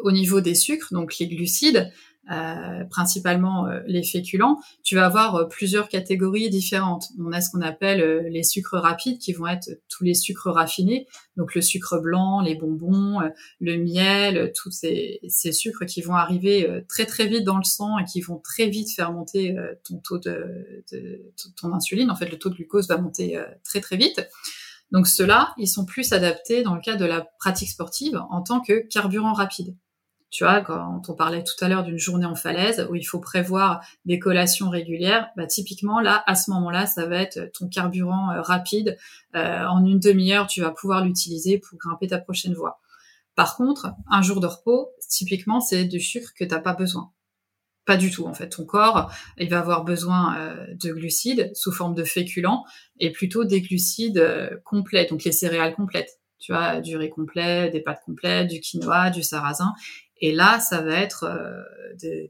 [0.03, 1.91] au niveau des sucres, donc les glucides,
[2.29, 7.05] euh, principalement euh, les féculents, tu vas avoir euh, plusieurs catégories différentes.
[7.17, 11.07] On a ce qu'on appelle les sucres rapides, qui vont être tous les sucres raffinés,
[11.37, 13.21] donc le sucre blanc, les bonbons,
[13.61, 17.97] le miel, tous ces, ces, sucres qui vont arriver très très vite dans le sang
[17.97, 19.55] et qui vont très vite faire monter
[19.87, 22.11] ton taux de, de, ton insuline.
[22.11, 24.27] En fait, le taux de glucose va monter très très vite.
[24.91, 28.61] Donc ceux-là, ils sont plus adaptés dans le cas de la pratique sportive en tant
[28.61, 29.75] que carburant rapide.
[30.29, 33.19] Tu vois, quand on parlait tout à l'heure d'une journée en falaise où il faut
[33.19, 38.31] prévoir des collations régulières, bah typiquement là, à ce moment-là, ça va être ton carburant
[38.31, 38.97] euh, rapide.
[39.35, 42.81] Euh, en une demi-heure, tu vas pouvoir l'utiliser pour grimper ta prochaine voie.
[43.35, 47.11] Par contre, un jour de repos, typiquement, c'est du sucre que t'as pas besoin.
[47.87, 48.49] Pas du tout en fait.
[48.49, 52.65] Ton corps, il va avoir besoin euh, de glucides sous forme de féculents
[52.99, 57.81] et plutôt des glucides complets, donc les céréales complètes tu vois, du riz complet, des
[57.81, 59.73] pâtes complètes, du quinoa, du sarrasin.
[60.19, 61.61] Et là, ça va être euh,
[61.99, 62.27] des,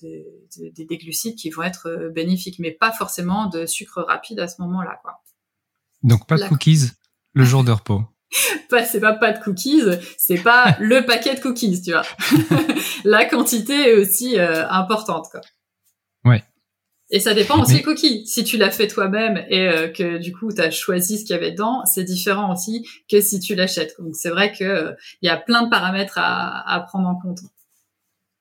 [0.58, 4.48] des, des, glucides qui vont être euh, bénéfiques, mais pas forcément de sucre rapide à
[4.48, 5.22] ce moment-là, quoi.
[6.04, 6.92] Donc pas de cookies
[7.34, 8.04] le jour de repos.
[8.70, 9.82] pas, c'est pas pas de cookies,
[10.18, 12.04] c'est pas le paquet de cookies, tu vois.
[13.06, 15.42] La quantité est aussi euh, importante, quoi.
[16.26, 16.44] Ouais.
[17.10, 18.28] Et ça dépend aussi des cookies.
[18.28, 21.40] Si tu l'as fait toi-même et que du coup tu as choisi ce qu'il y
[21.40, 23.96] avait dedans, c'est différent aussi que si tu l'achètes.
[23.98, 27.40] Donc c'est vrai que il y a plein de paramètres à, à prendre en compte.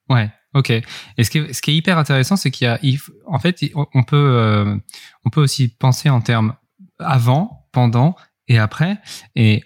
[0.09, 0.70] Ouais, ok.
[0.70, 0.85] Et
[1.25, 2.79] ce qui est, ce qui est hyper intéressant, c'est qu'il y a,
[3.27, 4.77] en fait, on peut, euh,
[5.25, 6.55] on peut aussi penser en termes
[6.99, 8.14] avant, pendant
[8.49, 8.99] et après.
[9.35, 9.64] Et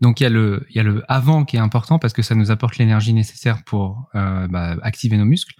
[0.00, 2.22] donc il y a le, il y a le avant qui est important parce que
[2.22, 5.54] ça nous apporte l'énergie nécessaire pour euh, bah, activer nos muscles.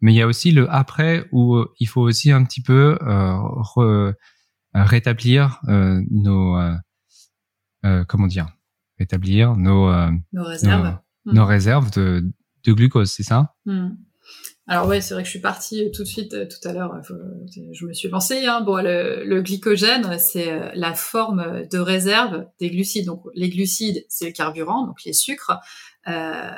[0.00, 2.98] Mais il y a aussi le après où euh, il faut aussi un petit peu
[3.02, 4.12] euh,
[4.74, 6.58] rétablir nos,
[8.08, 8.48] comment dire,
[8.98, 9.92] rétablir nos,
[10.32, 12.32] nos réserves, nos réserves de
[12.64, 13.54] de glucose, c'est ça?
[13.66, 13.90] Hmm.
[14.68, 17.00] Alors ouais, c'est vrai que je suis partie tout de suite euh, tout à l'heure.
[17.72, 18.46] Je me suis lancée.
[18.46, 18.60] Hein.
[18.60, 23.06] Bon, le, glycogène, c'est euh, la forme de réserve des glucides.
[23.06, 25.58] Donc les glucides, c'est le carburant, donc les sucres.
[26.06, 26.50] Euh,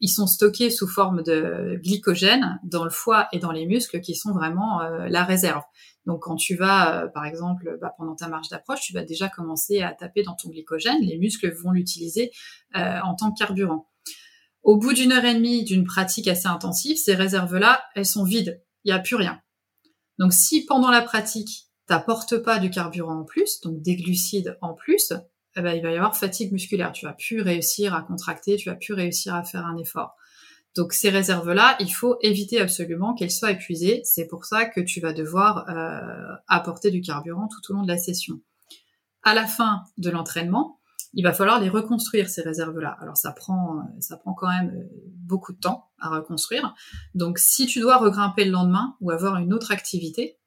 [0.00, 4.14] ils sont stockés sous forme de glycogène dans le foie et dans les muscles, qui
[4.14, 5.62] sont vraiment la réserve.
[6.06, 9.82] Donc quand tu vas, par exemple, bah, pendant ta marche d'approche, tu vas déjà commencer
[9.82, 11.02] à taper dans ton glycogène.
[11.02, 12.30] Les muscles vont l'utiliser
[12.74, 13.89] en tant que carburant.
[14.62, 18.62] Au bout d'une heure et demie d'une pratique assez intensive, ces réserves-là, elles sont vides.
[18.84, 19.40] Il n'y a plus rien.
[20.18, 24.74] Donc si pendant la pratique, t'apportes pas du carburant en plus, donc des glucides en
[24.74, 25.12] plus,
[25.56, 26.92] eh ben, il va y avoir fatigue musculaire.
[26.92, 30.14] Tu vas plus réussir à contracter, tu vas plus réussir à faire un effort.
[30.76, 34.02] Donc ces réserves-là, il faut éviter absolument qu'elles soient épuisées.
[34.04, 37.88] C'est pour ça que tu vas devoir euh, apporter du carburant tout au long de
[37.88, 38.40] la session.
[39.22, 40.79] à la fin de l'entraînement,
[41.12, 42.96] il va falloir les reconstruire ces réserves-là.
[43.00, 46.74] Alors ça prend, ça prend quand même euh, beaucoup de temps à reconstruire.
[47.14, 50.38] Donc si tu dois regrimper le lendemain ou avoir une autre activité,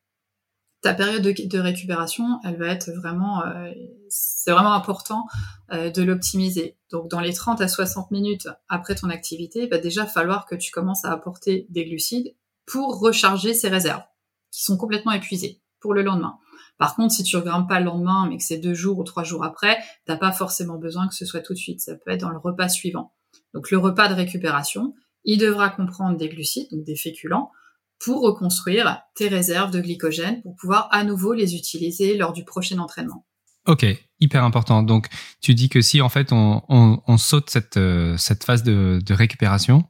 [0.81, 3.71] ta période de, récupération, elle va être vraiment, euh,
[4.09, 5.25] c'est vraiment important
[5.71, 6.77] euh, de l'optimiser.
[6.91, 10.55] Donc dans les 30 à 60 minutes après ton activité, il va déjà falloir que
[10.55, 14.03] tu commences à apporter des glucides pour recharger ces réserves
[14.51, 16.37] qui sont complètement épuisées pour le lendemain.
[16.83, 19.23] Par contre, si tu regrimpes pas le lendemain, mais que c'est deux jours ou trois
[19.23, 21.79] jours après, t'as pas forcément besoin que ce soit tout de suite.
[21.79, 23.13] Ça peut être dans le repas suivant.
[23.53, 24.93] Donc le repas de récupération,
[25.23, 27.53] il devra comprendre des glucides, donc des féculents,
[27.99, 32.77] pour reconstruire tes réserves de glycogène pour pouvoir à nouveau les utiliser lors du prochain
[32.79, 33.25] entraînement.
[33.65, 33.85] Ok,
[34.19, 34.83] hyper important.
[34.83, 35.07] Donc
[35.39, 39.85] tu dis que si en fait on, saute cette, euh, cette phase de, récupération,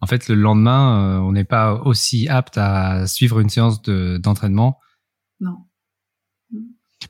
[0.00, 4.80] en fait le lendemain euh, on n'est pas aussi apte à suivre une séance d'entraînement.
[5.38, 5.58] non.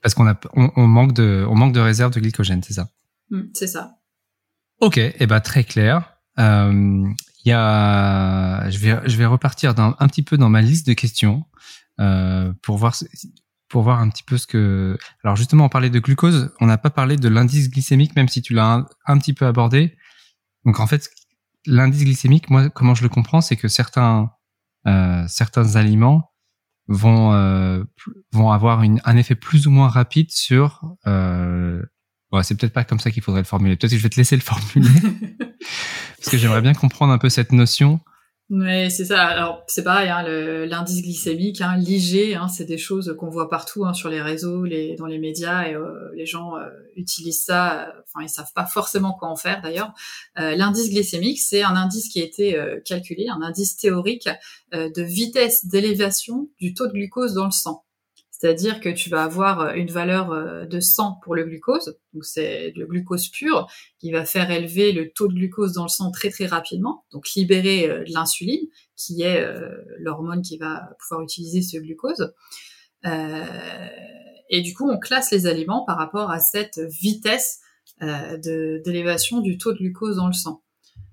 [0.02, 2.88] Parce qu'on a, on, manque de, on manque de réserve de glycogène, c'est ça
[3.30, 3.96] mm, C'est ça.
[4.80, 6.16] Ok, et eh ben très clair.
[6.38, 7.09] Euh,
[7.44, 11.44] y a, je vais, je vais repartir un petit peu dans ma liste de questions
[12.00, 12.94] euh, pour voir,
[13.68, 14.98] pour voir un petit peu ce que.
[15.24, 18.42] Alors justement, on parlait de glucose, on n'a pas parlé de l'indice glycémique, même si
[18.42, 19.96] tu l'as un, petit peu abordé.
[20.64, 21.09] Donc en fait,
[21.66, 24.30] l'indice glycémique, moi, comment je le comprends, c'est que certains,
[24.87, 26.30] euh, certains aliments
[26.88, 27.83] vont euh,
[28.33, 31.83] vont avoir une, un effet plus ou moins rapide sur euh,
[32.33, 33.77] ouais, c'est peut-être pas comme ça qu'il faudrait le formuler.
[33.77, 34.88] Peut-être que je vais te laisser le formuler.
[36.18, 38.01] Parce que j'aimerais bien comprendre un peu cette notion
[38.48, 39.26] oui, c'est ça.
[39.26, 40.22] Alors c'est pareil, hein,
[40.66, 44.64] l'indice glycémique, hein, l'IG, hein, c'est des choses qu'on voit partout hein, sur les réseaux,
[44.64, 47.88] les, dans les médias, et euh, les gens euh, utilisent ça.
[47.88, 49.92] Euh, enfin, ils savent pas forcément quoi en faire d'ailleurs.
[50.37, 54.28] l'indice glycémique, c'est un indice qui a été calculé, un indice théorique
[54.72, 57.86] de vitesse d'élévation du taux de glucose dans le sang.
[58.38, 62.25] C'est-à-dire que tu vas avoir euh, une valeur euh, de 100 pour le glucose, donc
[62.25, 63.66] c'est le glucose pur
[63.99, 67.31] qui va faire élever le taux de glucose dans le sang très très rapidement, donc
[67.35, 69.46] libérer euh, de l'insuline qui est
[69.99, 72.33] l'hormone qui va pouvoir utiliser ce glucose.
[73.05, 77.61] et du coup, on classe les aliments par rapport à cette vitesse
[78.01, 80.62] d'élévation du taux de glucose dans le sang.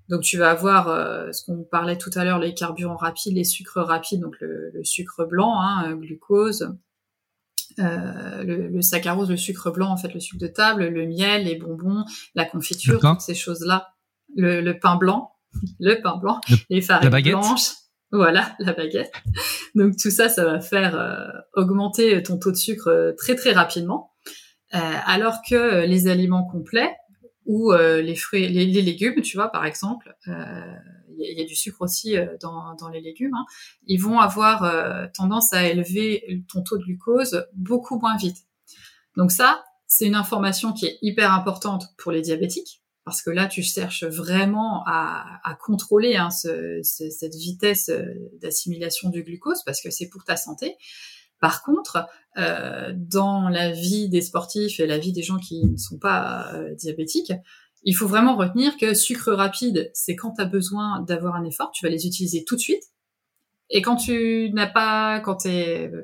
[0.08, 0.86] Donc tu vas avoir
[1.34, 5.26] ce qu'on parlait tout à l'heure, les carburants rapides, les sucres rapides, donc le, sucre
[5.26, 6.74] blanc, hein, glucose,
[7.78, 11.44] euh, le, le, saccharose, le sucre blanc, en fait, le sucre de table, le miel,
[11.44, 13.88] les bonbons, la confiture, toutes ces choses-là.
[14.36, 15.32] Le, le, pain blanc,
[15.80, 17.70] le pain blanc, les farines blanches.
[18.10, 19.12] Voilà, la baguette.
[19.74, 23.52] Donc tout ça, ça va faire euh, augmenter ton taux de sucre euh, très très
[23.52, 24.12] rapidement.
[24.70, 26.94] alors que les aliments complets
[27.46, 30.16] ou les fruits, les, les, légumes, tu vois, par exemple,
[31.30, 33.44] il y, a du sucre aussi euh, dans, les légumes, hein,
[33.86, 38.38] ils vont avoir euh, tendance à élever ton taux de glucose beaucoup moins vite.
[39.16, 43.46] Donc ça, c'est une information qui est hyper importante pour les diabétiques, parce que là,
[43.46, 48.04] tu cherches vraiment à, contrôler hein, ce, cette vitesse euh,
[48.40, 50.76] d'assimilation du glucose, parce que c'est pour ta santé.
[51.40, 52.06] Par contre,
[52.94, 57.34] dans la vie des sportifs et la vie des gens qui ne sont pas diabétiques,
[57.84, 61.70] il faut vraiment retenir que sucre rapide, c'est quand tu as besoin d'avoir un effort,
[61.72, 62.82] tu vas les utiliser tout de suite.
[63.70, 66.02] Et quand tu n'as pas, quand tu es euh,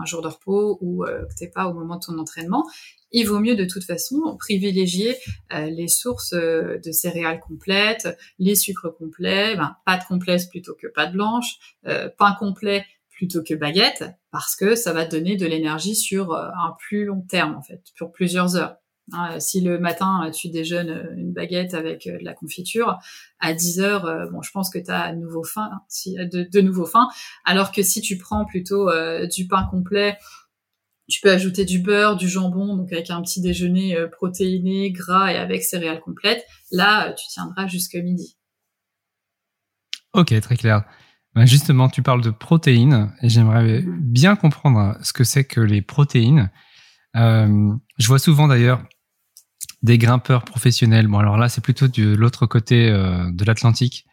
[0.00, 2.64] un jour de repos ou euh, que t'es pas au moment de ton entraînement,
[3.12, 5.16] il vaut mieux de toute façon privilégier
[5.52, 11.12] euh, les sources de céréales complètes, les sucres complets, ben, pâte complète plutôt que pâte
[11.12, 16.76] blanche, pain complet plutôt que baguette, parce que ça va donner de l'énergie sur un
[16.78, 18.76] plus long terme en fait, pour plusieurs heures.
[19.12, 22.98] Hein, si le matin tu déjeunes euh, une baguette avec euh, de la confiture,
[23.40, 26.14] à 10 heures, euh, bon, je pense que tu as à nouveau faim, hein, si,
[26.16, 27.08] de, de, nouveau faim.
[27.44, 28.90] Alors que si tu prends plutôt
[29.34, 30.18] du pain complet,
[31.08, 35.36] tu peux ajouter du beurre, du jambon, donc avec un petit déjeuner protéiné, gras et
[35.36, 36.44] avec céréales complètes.
[36.70, 38.36] Là, tu tiendras jusqu'à midi.
[40.12, 40.84] Ok, très clair.
[41.34, 43.98] Ben, justement, tu parles de protéines et j'aimerais mm-hmm.
[44.00, 46.50] bien comprendre ce que c'est que les protéines.
[47.16, 48.82] Euh, je vois souvent d'ailleurs
[49.82, 51.06] des grimpeurs professionnels.
[51.06, 54.04] Bon, alors là, c'est plutôt de l'autre côté euh, de l'Atlantique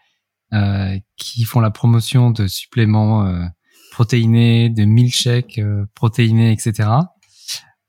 [0.53, 3.45] euh, qui font la promotion de suppléments euh,
[3.91, 6.89] protéinés, de milkshakes euh, protéinés, etc.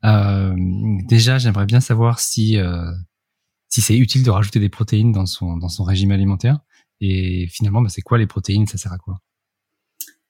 [0.05, 0.55] Euh,
[1.07, 2.57] déjà, j'aimerais bien savoir si
[3.69, 6.59] si c'est utile de rajouter des protéines dans son dans son régime alimentaire.
[7.01, 8.67] Et finalement, bah, c'est quoi les protéines?
[8.67, 9.19] Ça sert à quoi?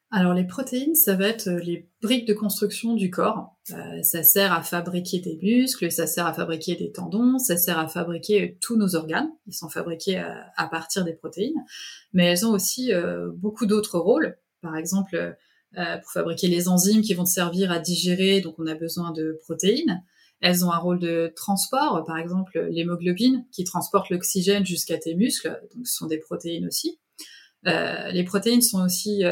[0.10, 3.58] Alors les protéines, ça va être euh, les briques de construction du corps.
[3.74, 7.78] Euh, ça sert à fabriquer des muscles, ça sert à fabriquer des tendons, ça sert
[7.78, 9.30] à fabriquer euh, tous nos organes.
[9.48, 11.62] Ils sont fabriqués à, partir des protéines,
[12.14, 12.92] mais elles ont aussi
[13.36, 14.38] beaucoup d'autres rôles.
[14.62, 15.38] Par exemple,
[15.74, 20.04] pour fabriquer les enzymes qui vont servir à digérer, donc on a besoin de protéines.
[20.42, 25.60] elles ont un rôle de transport, par exemple l'hémoglobine qui transporte l'oxygène jusqu'à tes muscles,
[25.76, 27.00] donc ce sont des protéines aussi.
[27.64, 29.24] Les protéines sont aussi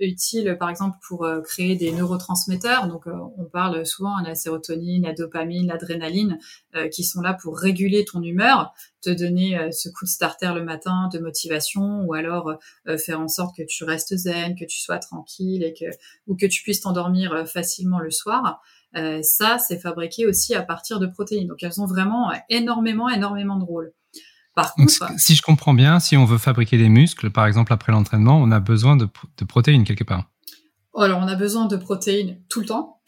[0.00, 2.88] utile, par exemple, pour euh, créer des neurotransmetteurs.
[2.88, 6.38] Donc, euh, on parle souvent de la sérotonine, la dopamine, l'adrénaline,
[6.92, 11.08] qui sont là pour réguler ton humeur, te donner ce coup de starter le matin
[11.12, 12.56] de motivation, ou alors
[12.98, 15.86] faire en sorte que tu restes zen, que tu sois tranquille et que
[16.26, 18.60] ou que tu puisses t'endormir facilement le soir.
[19.22, 21.48] ça, c'est fabriqué aussi à partir de protéines.
[21.48, 23.92] Donc, elles ont vraiment énormément, énormément de rôles
[25.16, 28.50] si je comprends bien, si on veut fabriquer des muscles, par exemple après l'entraînement, on
[28.50, 29.08] a besoin de,
[29.46, 30.30] protéines quelque part.
[30.96, 33.00] Alors, on a besoin de protéines tout le temps.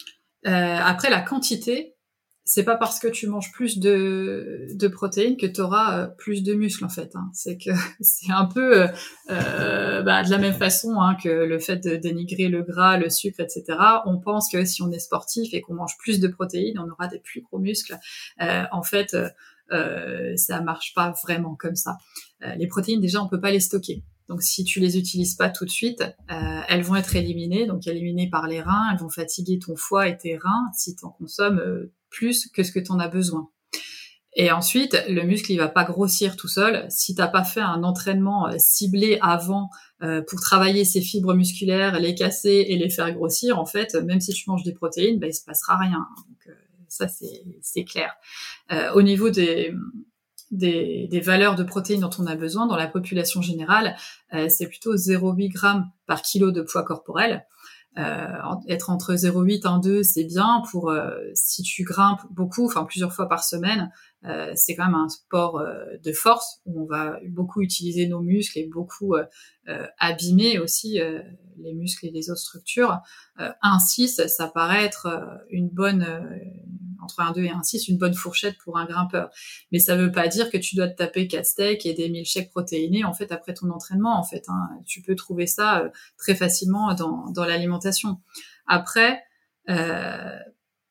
[0.46, 1.96] Euh, après, la quantité,
[2.44, 6.54] c'est pas parce que tu manges plus de, protéines que tu auras euh, plus de
[6.54, 7.10] muscles en fait.
[7.14, 7.30] Hein.
[7.32, 8.86] C'est que c'est un peu
[9.30, 13.10] euh, bah, de la même façon hein, que le fait de dénigrer le gras, le
[13.10, 13.64] sucre, etc.
[14.06, 17.08] On pense que si on est sportif et qu'on mange plus de protéines, on aura
[17.08, 17.98] des plus gros muscles.
[18.38, 19.16] en fait,
[19.72, 21.98] euh, ça marche pas vraiment comme ça.
[22.42, 24.02] Euh, les protéines, déjà, on peut pas les stocker.
[24.30, 27.88] Donc, si tu les utilises pas tout de suite, euh, elles vont être éliminées, donc
[27.88, 28.90] éliminées par les reins.
[28.92, 32.62] Elles vont fatiguer ton foie et tes reins si tu en consommes euh, plus que
[32.62, 33.48] ce que tu en as besoin.
[34.36, 36.86] Et ensuite, le muscle, il va pas grossir tout seul.
[36.90, 39.68] Si t'as pas fait un entraînement euh, ciblé avant
[40.28, 44.32] pour travailler ces fibres musculaires, les casser et les faire grossir, en fait, même si
[44.32, 46.06] tu manges des protéines, ben, il se passera rien.
[46.90, 48.14] Ça c'est clair.
[48.72, 49.74] Euh, au niveau des,
[50.50, 53.96] des, des, valeurs de protéines dont on a besoin dans la population générale,
[54.34, 57.46] euh, c'est plutôt 0,8 g par kilo de poids corporel.
[57.98, 58.28] Euh,
[58.68, 63.12] être entre 0,8 et 1,2 c'est bien pour euh, si tu grimpes beaucoup, enfin plusieurs
[63.12, 63.90] fois par semaine,
[64.24, 65.74] euh, c'est quand même un sport euh,
[66.04, 69.16] de force où on va beaucoup utiliser nos muscles et beaucoup
[69.98, 70.98] abîmer aussi
[71.58, 72.98] les muscles et les autres structures.
[73.38, 75.08] 1,6 ça paraît être
[75.48, 76.04] une bonne
[77.18, 79.30] entre 1,2 et 1,6 une bonne fourchette pour un grimpeur.
[79.72, 82.50] Mais ça veut pas dire que tu dois te taper 4 steaks et des milkshakes
[82.50, 84.44] protéinés en fait après ton entraînement en fait.
[84.48, 84.68] Hein.
[84.86, 88.20] Tu peux trouver ça très facilement dans, dans l'alimentation.
[88.66, 89.22] Après,
[89.68, 90.38] euh,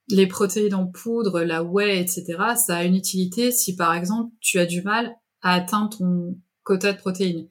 [0.09, 4.59] les protéines en poudre, la whey, etc., ça a une utilité si par exemple tu
[4.59, 7.47] as du mal à atteindre ton quota de protéines.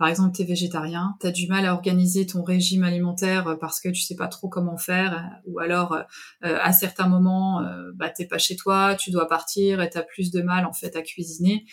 [0.00, 3.80] Par exemple, tu es végétarien, tu as du mal à organiser ton régime alimentaire parce
[3.80, 8.10] que tu sais pas trop comment faire, ou alors euh, à certains moments, euh, bah,
[8.10, 10.96] t'es pas chez toi, tu dois partir et tu as plus de mal en fait
[10.96, 11.66] à cuisiner.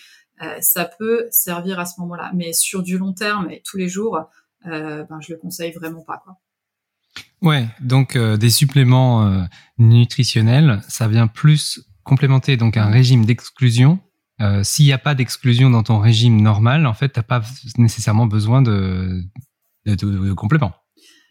[0.44, 3.88] Euh, ça peut servir à ce moment-là, mais sur du long terme et tous les
[3.88, 4.20] jours,
[4.64, 6.22] ben, je le conseille vraiment pas.
[6.24, 6.38] Quoi.
[7.42, 9.44] Ouais, donc euh, des suppléments euh,
[9.78, 14.00] nutritionnels, ça vient plus complémenter donc un régime d'exclusion.
[14.42, 17.42] Euh, S'il n'y a pas d'exclusion dans ton régime normal, en fait, t'as pas
[17.78, 19.24] nécessairement besoin de,
[20.36, 20.74] compléments.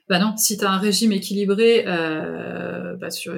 [0.08, 3.34] Bah non, si tu as un régime équilibré euh, bah sur,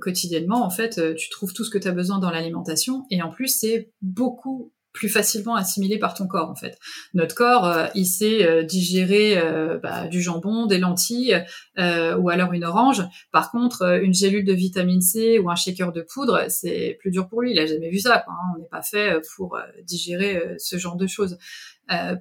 [0.00, 3.04] quotidiennement, en fait, tu trouves tout ce que tu as besoin dans l'alimentation.
[3.10, 6.78] Et en plus, c'est beaucoup plus facilement assimilé par ton corps en fait.
[7.14, 11.42] Notre corps, euh, il sait euh, digérer euh, bah, du jambon, des lentilles
[11.78, 13.02] ou alors une orange.
[13.32, 17.28] Par contre, une gélule de vitamine C ou un shaker de poudre, c'est plus dur
[17.28, 17.52] pour lui.
[17.52, 18.18] Il a jamais vu ça.
[18.18, 18.52] Quoi, hein.
[18.54, 21.38] On n'est pas fait pour digérer ce genre de choses.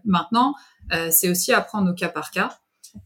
[0.05, 0.55] maintenant,
[1.09, 2.57] c'est aussi à prendre au cas par cas.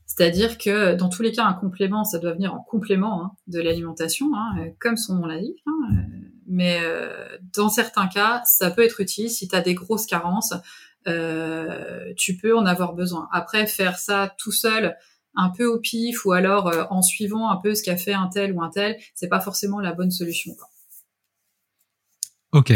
[0.05, 3.59] C'est-à-dire que dans tous les cas, un complément, ça doit venir en complément hein, de
[3.59, 5.63] l'alimentation, hein, comme son nom l'indique.
[5.65, 5.95] Hein,
[6.47, 9.29] mais euh, dans certains cas, ça peut être utile.
[9.29, 10.53] Si tu as des grosses carences,
[11.07, 13.27] euh, tu peux en avoir besoin.
[13.31, 14.95] Après, faire ça tout seul,
[15.35, 18.27] un peu au pif, ou alors euh, en suivant un peu ce qu'a fait un
[18.27, 20.53] tel ou un tel, c'est pas forcément la bonne solution.
[20.55, 20.69] Quoi.
[22.51, 22.73] Ok.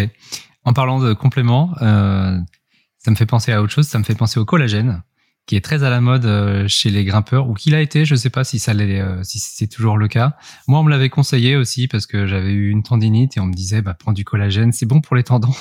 [0.65, 3.87] En parlant de compléments, ça me fait penser à autre chose.
[3.87, 5.01] Ça me fait penser au collagène
[5.49, 8.13] qui est très à la mode euh, chez les grimpeurs ou qu'il a été, je
[8.13, 10.37] sais pas si ça l'est, euh, si c'est toujours le cas.
[10.67, 13.53] Moi, on me l'avait conseillé aussi parce que j'avais eu une tendinite et on me
[13.53, 15.55] disait, bah, prends du collagène, c'est bon pour les tendons.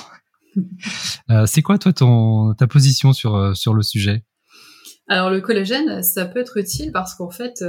[1.31, 4.23] euh, c'est quoi toi ton ta position sur sur le sujet?
[5.07, 7.63] Alors le collagène, ça peut être utile parce qu'en fait.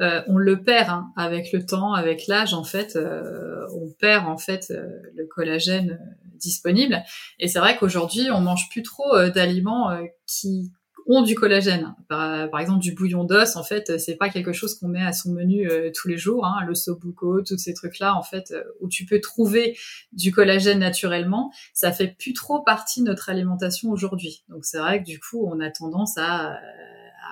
[0.00, 2.54] Euh, on le perd hein, avec le temps, avec l'âge.
[2.54, 4.72] En fait, on perd en fait
[5.16, 5.98] le collagène
[6.36, 7.02] disponible.
[7.40, 9.90] Et c'est vrai qu'aujourd'hui, on mange plus trop d'aliments
[10.24, 10.70] qui
[11.08, 11.94] ont du collagène.
[12.08, 15.32] Par, exemple, du bouillon d'os, en fait, c'est pas quelque chose qu'on met à son
[15.32, 16.44] menu euh, tous les jours.
[16.44, 19.76] Hein, le sobuco, tous ces trucs-là, en fait, euh, où tu peux trouver
[20.12, 24.44] du collagène naturellement, ça fait plus trop partie de notre alimentation aujourd'hui.
[24.50, 26.58] Donc c'est vrai que du coup, on a tendance à,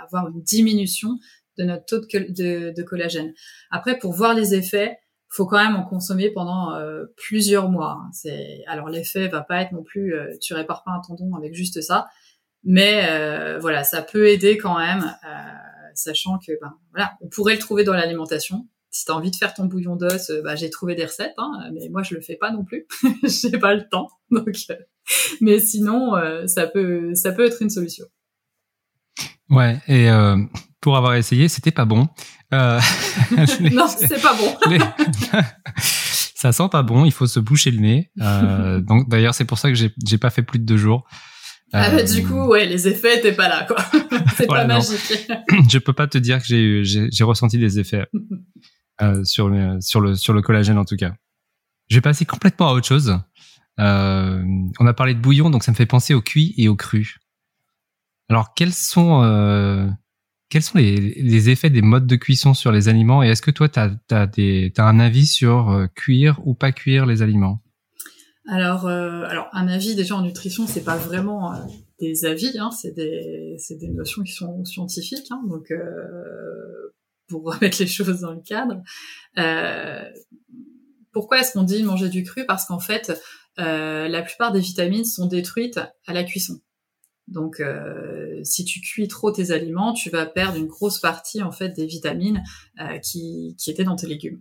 [0.03, 1.18] avoir une diminution
[1.59, 3.35] de notre taux de, collagène.
[3.70, 4.99] Après, pour voir les effets,
[5.29, 7.99] faut quand même en consommer pendant euh, plusieurs mois.
[8.01, 8.31] Hein.
[8.68, 12.07] Alors l'effet va pas être non plus, tu répares pas un tendon avec juste ça.
[12.67, 15.39] Mais euh, voilà, ça peut aider quand même, euh,
[15.95, 19.37] sachant que ben, voilà, on pourrait le trouver dans l'alimentation, Si tu as envie de
[19.37, 22.37] faire ton bouillon d'os, bah, j'ai trouvé des recettes, hein, mais moi je le fais
[22.37, 22.87] pas non plus.
[23.23, 24.09] j'ai pas le temps.
[24.31, 24.55] Donc,
[25.41, 26.12] mais sinon,
[26.47, 28.05] ça peut ça peut être une solution.
[29.49, 30.11] Ouais, et
[30.87, 32.09] pour avoir essayé, c'était pas bon.
[32.55, 32.79] Euh,
[33.73, 34.57] non, c'est pas bon.
[36.37, 37.05] ça sent pas bon.
[37.05, 38.12] Il faut se boucher le nez.
[38.21, 41.05] Euh, donc d'ailleurs, c'est pour ça que j'ai j'ai pas fait plus de deux jours.
[41.73, 43.77] Ah bah, du coup, ouais, les effets étaient pas là, quoi.
[44.37, 45.31] c'est pas magique.
[45.69, 48.07] Je peux pas te dire que j'ai j'ai ressenti des effets
[49.03, 51.12] euh, sur le sur le sur le collagène en tout cas.
[51.89, 53.19] Je vais passer complètement à autre chose.
[53.79, 54.43] Euh,
[54.81, 57.17] on a parlé de bouillon, donc ça me fait penser au cuit et au cru.
[58.29, 59.89] Alors, quels sont euh,
[60.49, 63.69] quels sont les, effets des modes de cuisson sur les aliments et est-ce que toi,
[63.69, 67.62] tu as, as, un avis sur euh, cuire ou pas cuire les aliments?
[68.49, 71.59] Alors, euh, alors, un avis déjà en nutrition, c'est pas vraiment euh,
[71.99, 75.28] des avis, hein, c'est des, des notions qui sont scientifiques.
[75.30, 75.72] Hein, donc,
[77.28, 78.82] pour remettre les choses dans le cadre,
[81.12, 82.47] pourquoi est-ce qu'on dit manger du cru?
[82.47, 83.12] Parce qu'en fait,
[83.57, 86.61] la plupart des vitamines sont détruites à la cuisson.
[87.28, 91.51] Donc, euh, si tu cuis trop tes aliments, tu vas perdre une grosse partie en
[91.51, 92.42] fait des vitamines
[92.80, 94.40] euh, qui, qui, étaient dans tes légumes.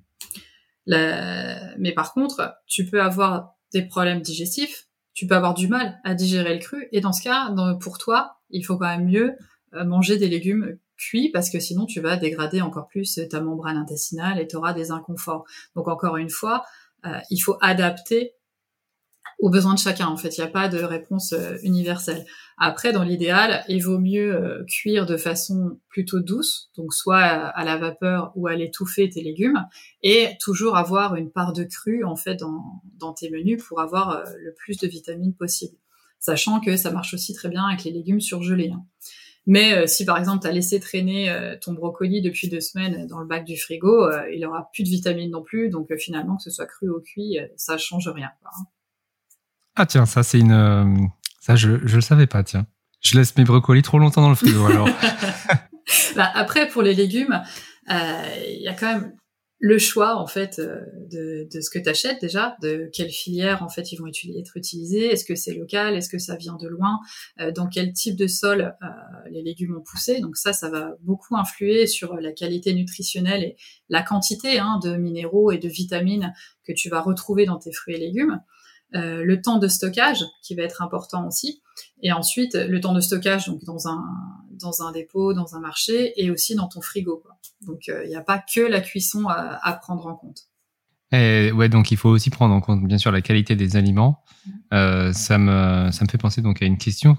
[0.87, 6.13] Mais par contre, tu peux avoir des problèmes digestifs, tu peux avoir du mal à
[6.13, 9.35] digérer le cru, et dans ce cas, pour toi, il faut quand même mieux
[9.73, 13.75] euh, manger des légumes cuits parce que sinon tu vas dégrader encore plus ta membrane
[13.75, 15.45] intestinale et tu auras des inconforts.
[15.75, 16.63] Donc encore une fois,
[17.29, 18.33] il faut adapter
[19.39, 20.07] aux besoins de chacun.
[20.07, 22.25] En fait, il n'y a pas de réponse euh, universelle.
[22.57, 27.63] Après, dans l'idéal, il vaut mieux euh, cuire de façon plutôt douce, donc soit à
[27.63, 29.65] la vapeur ou à l'étouffer tes légumes,
[30.03, 34.23] et toujours avoir une part de cru en fait dans, tes menus pour avoir euh,
[34.43, 35.77] le plus de vitamines possible.
[36.19, 38.71] Sachant que ça marche aussi très bien avec les légumes surgelés.
[38.73, 38.83] Hein.
[39.45, 43.27] Mais si par exemple tu as laissé traîner ton brocoli depuis deux semaines dans le
[43.27, 45.69] bac du frigo, il aura plus de vitamines non plus.
[45.69, 48.31] Donc finalement que ce soit cru ou cuit, ça change rien.
[48.43, 48.65] Hein.
[49.75, 50.51] Ah tiens, ça c'est une...
[50.51, 50.85] Euh,
[51.41, 52.65] ça je, je le savais pas, tiens.
[53.01, 54.89] Je laisse mes brocolis trop longtemps dans le frigo alors.
[56.15, 57.41] bah, après, pour les légumes,
[57.91, 59.13] euh, il y a quand même
[59.59, 63.63] le choix en fait euh, de, de ce que tu achètes déjà, de quelle filière
[63.63, 66.67] en fait ils vont être utilisés, est-ce que c'est local, est-ce que ça vient de
[66.67, 66.99] loin,
[67.55, 68.75] dans quel type de sol
[69.29, 70.19] les légumes ont poussé?
[70.19, 73.55] Donc ça, ça va beaucoup influer sur la qualité nutritionnelle et
[73.89, 76.33] la quantité hein, de minéraux et de vitamines
[76.65, 78.41] que tu vas retrouver dans tes fruits et légumes.
[78.93, 81.61] Euh, le temps de stockage qui va être important aussi,
[82.01, 84.03] et ensuite le temps de stockage donc dans un
[84.51, 87.23] dans un dépôt, dans un marché, et aussi dans ton frigo.
[87.61, 90.43] Donc euh, il n'y a pas que la cuisson à, prendre en compte.
[91.11, 94.23] Et ouais, donc il faut aussi prendre en compte bien sûr la qualité des aliments.
[94.71, 97.17] Euh, ça me ça me fait penser donc à une question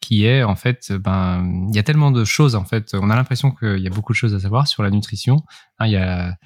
[0.00, 2.94] qui est en fait, ben il y a tellement de choses en fait.
[2.94, 5.42] On a l'impression qu'il y a beaucoup de choses à savoir sur la nutrition.
[5.78, 6.36] Hein, il y a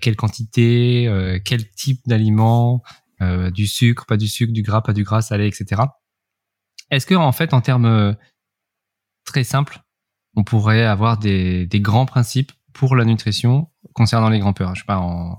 [0.00, 2.82] quelle quantité, quel type d'aliments,
[3.22, 5.82] euh, du sucre, pas du sucre, du gras, pas du gras, salé, etc.
[6.90, 8.12] Est-ce que en fait, en termes euh,
[9.24, 9.80] très simples,
[10.34, 14.86] on pourrait avoir des, des, grands principes pour la nutrition concernant les grands-peurs Je sais
[14.86, 15.38] pas, en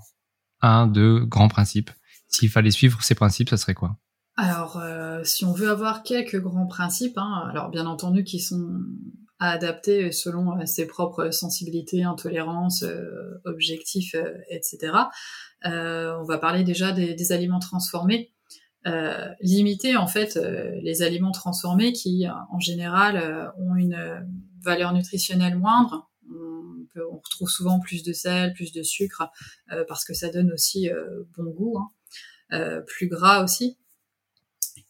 [0.62, 1.92] un, deux grands principes.
[2.28, 3.98] S'il fallait suivre ces principes, ça serait quoi?
[4.36, 8.68] Alors, euh, si on veut avoir quelques grands principes, hein, alors bien entendu qui sont
[9.40, 12.84] à adapter selon ses propres sensibilités, intolérances,
[13.46, 14.16] objectifs,
[14.50, 14.94] etc.
[15.66, 18.32] Euh, on va parler déjà des, aliments transformés.
[18.86, 24.26] Euh, limiter en fait euh, les aliments transformés qui en général ont une
[24.62, 26.10] valeur nutritionnelle moindre.
[26.30, 29.30] On, retrouve souvent plus de sel, plus de sucre
[29.88, 30.90] parce que ça donne aussi
[31.36, 31.80] bon goût,
[32.50, 32.82] hein.
[32.88, 33.78] plus gras aussi.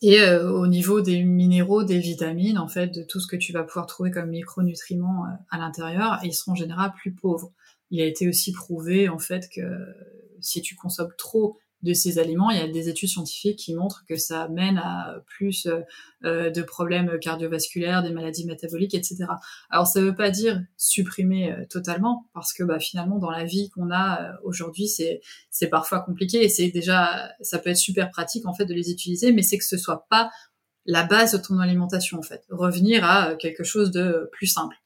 [0.02, 3.64] Et au niveau des minéraux, des vitamines, en fait, de tout ce que tu vas
[3.64, 7.52] pouvoir trouver comme micronutriments à l'intérieur, ils seront en général plus pauvres.
[7.92, 9.62] Il a été aussi prouvé en fait que
[10.42, 14.04] si tu consommes trop de ces aliments, il y a des études scientifiques qui montrent
[14.10, 15.68] que ça mène à plus
[16.24, 19.26] euh, de problèmes cardiovasculaires, des maladies métaboliques, etc.
[19.70, 23.44] Alors ça ne veut pas dire supprimer euh, totalement, parce que bah, finalement dans la
[23.44, 28.10] vie qu'on a euh, aujourd'hui, c'est parfois compliqué et c'est déjà ça peut être super
[28.10, 30.32] pratique en fait de les utiliser, mais c'est que ce soit pas
[30.86, 32.44] la base de ton alimentation en fait.
[32.50, 34.78] Revenir à quelque chose de plus simple.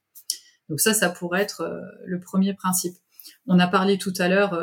[0.68, 2.96] Donc ça, ça pourrait être le premier principe.
[3.46, 4.58] On a parlé tout à l'heure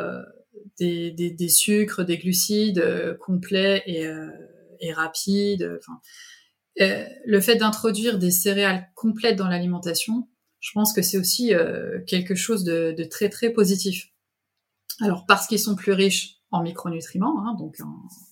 [0.79, 4.29] des, des, des, sucres, des glucides euh, complets et, euh,
[4.79, 5.77] et rapides.
[5.79, 5.99] Enfin,
[6.81, 10.27] euh, le fait d'introduire des céréales complètes dans l'alimentation,
[10.59, 11.53] je pense que c'est aussi
[12.05, 14.09] quelque chose de, de, très très positif.
[14.99, 17.75] Alors parce qu'ils sont plus riches en micronutriments, hein, donc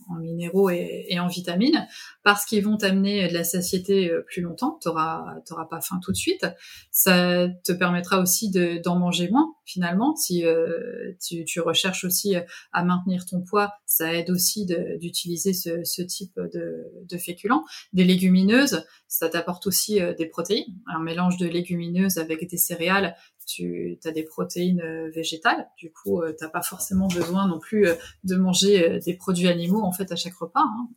[0.09, 1.87] en, minéraux et, en vitamines,
[2.23, 4.79] parce qu'ils vont t'amener de la satiété euh, plus longtemps.
[4.81, 6.45] Tu n'auras pas faim tout de suite.
[6.91, 10.15] Ça te permettra aussi d'en manger moins finalement.
[10.15, 12.35] Si euh, tu, recherches aussi
[12.71, 14.65] à maintenir ton poids, ça aide aussi
[14.99, 17.65] d'utiliser ce, type de, de féculents.
[17.93, 20.75] Des légumineuses, ça t'apporte aussi euh, des protéines.
[20.87, 23.15] Un mélange de légumineuses avec des céréales,
[23.47, 25.67] tu as des protéines euh, végétales.
[25.77, 27.87] Du coup, tu n'as pas forcément besoin non plus
[28.23, 30.63] de manger des produits animaux en fait à chaque repas.
[30.63, 30.87] Hein.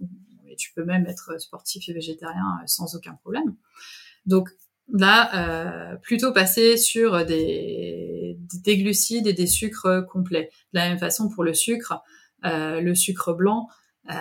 [0.48, 3.55] Et tu peux même être sportif et végétarien sans aucun problème.
[4.26, 4.51] Donc
[4.92, 10.51] là, euh, plutôt passer sur des, des, glucides et des sucres complets.
[10.72, 12.03] De la même façon pour le sucre,
[12.44, 13.68] euh, le sucre blanc,
[14.11, 14.14] euh,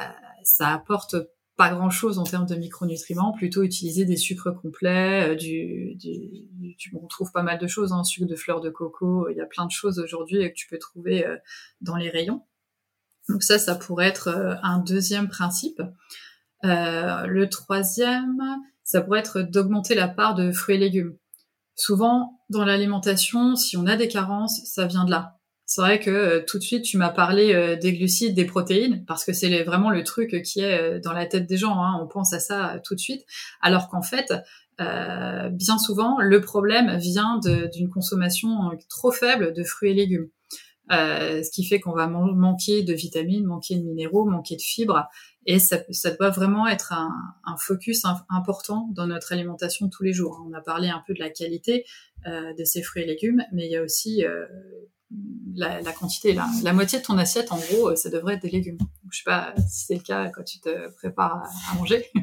[0.44, 1.16] ça apporte
[1.60, 6.96] pas grand chose en termes de micronutriments, plutôt utiliser des sucres complets, du, du, tu
[6.96, 9.66] retrouves pas mal de choses, hein, sucre de fleur de coco, il y a plein
[9.66, 11.26] de choses aujourd'hui que tu peux trouver
[11.82, 12.44] dans les rayons.
[13.28, 14.30] Donc ça, ça pourrait être
[14.64, 15.82] un deuxième principe.
[16.64, 18.42] le troisième,
[18.86, 21.18] ça pourrait être d'augmenter la part de fruits et légumes.
[21.76, 25.39] Souvent, dans l'alimentation, si on a des carences, ça vient de là.
[25.70, 29.06] C'est vrai que euh, tout de suite, tu m'as parlé euh, des glucides, des protéines,
[29.06, 31.84] parce que c'est vraiment le truc qui est euh, dans la tête des gens.
[31.84, 32.00] Hein.
[32.02, 33.24] On pense à ça tout de suite,
[33.62, 34.34] alors qu'en fait,
[34.80, 37.40] bien souvent, le problème vient
[37.74, 40.30] d'une consommation trop faible de fruits et légumes.
[40.90, 45.08] ce qui fait qu'on va manquer de vitamines, manquer de minéraux, manquer de fibres,
[45.46, 47.12] et ça, ça doit vraiment être un,
[47.46, 50.42] un focus important dans notre alimentation tous les jours.
[50.50, 51.86] On a parlé un peu de la qualité
[52.28, 54.46] euh, de ces fruits et légumes, mais il y a aussi euh,
[55.56, 56.34] la, quantité.
[56.34, 58.78] La, la moitié de ton assiette, en gros, euh, ça devrait être des légumes.
[59.12, 62.06] Je sais pas si c'est le cas quand tu te prépares à, manger.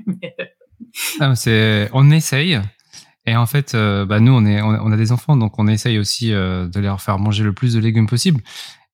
[1.20, 2.58] Ah, c'est, on essaye.
[3.26, 5.98] Et en fait, euh, bah nous, on, est, on a des enfants, donc on essaye
[5.98, 8.40] aussi euh, de leur faire manger le plus de légumes possible.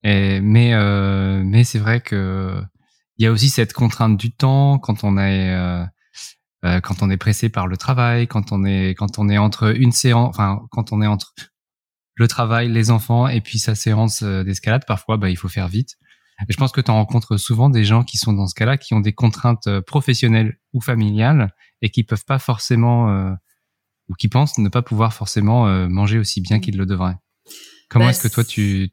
[0.05, 2.61] Mais euh, mais c'est vrai que
[3.18, 5.84] il y a aussi cette contrainte du temps quand on est euh,
[6.64, 9.76] euh, quand on est pressé par le travail, quand on est quand on est entre
[9.76, 11.34] une séance, enfin quand on est entre
[12.14, 15.68] le travail, les enfants et puis sa séance euh, d'escalade, parfois bah, il faut faire
[15.68, 15.96] vite.
[16.48, 18.76] Et je pense que tu en rencontres souvent des gens qui sont dans ce cas-là,
[18.76, 23.36] qui ont des contraintes professionnelles ou familiales et qui peuvent pas forcément
[24.08, 27.14] ou qui pensent ne pas pouvoir forcément manger aussi bien qu'ils le devraient.
[27.88, 28.92] Comment bah, est-ce que toi tu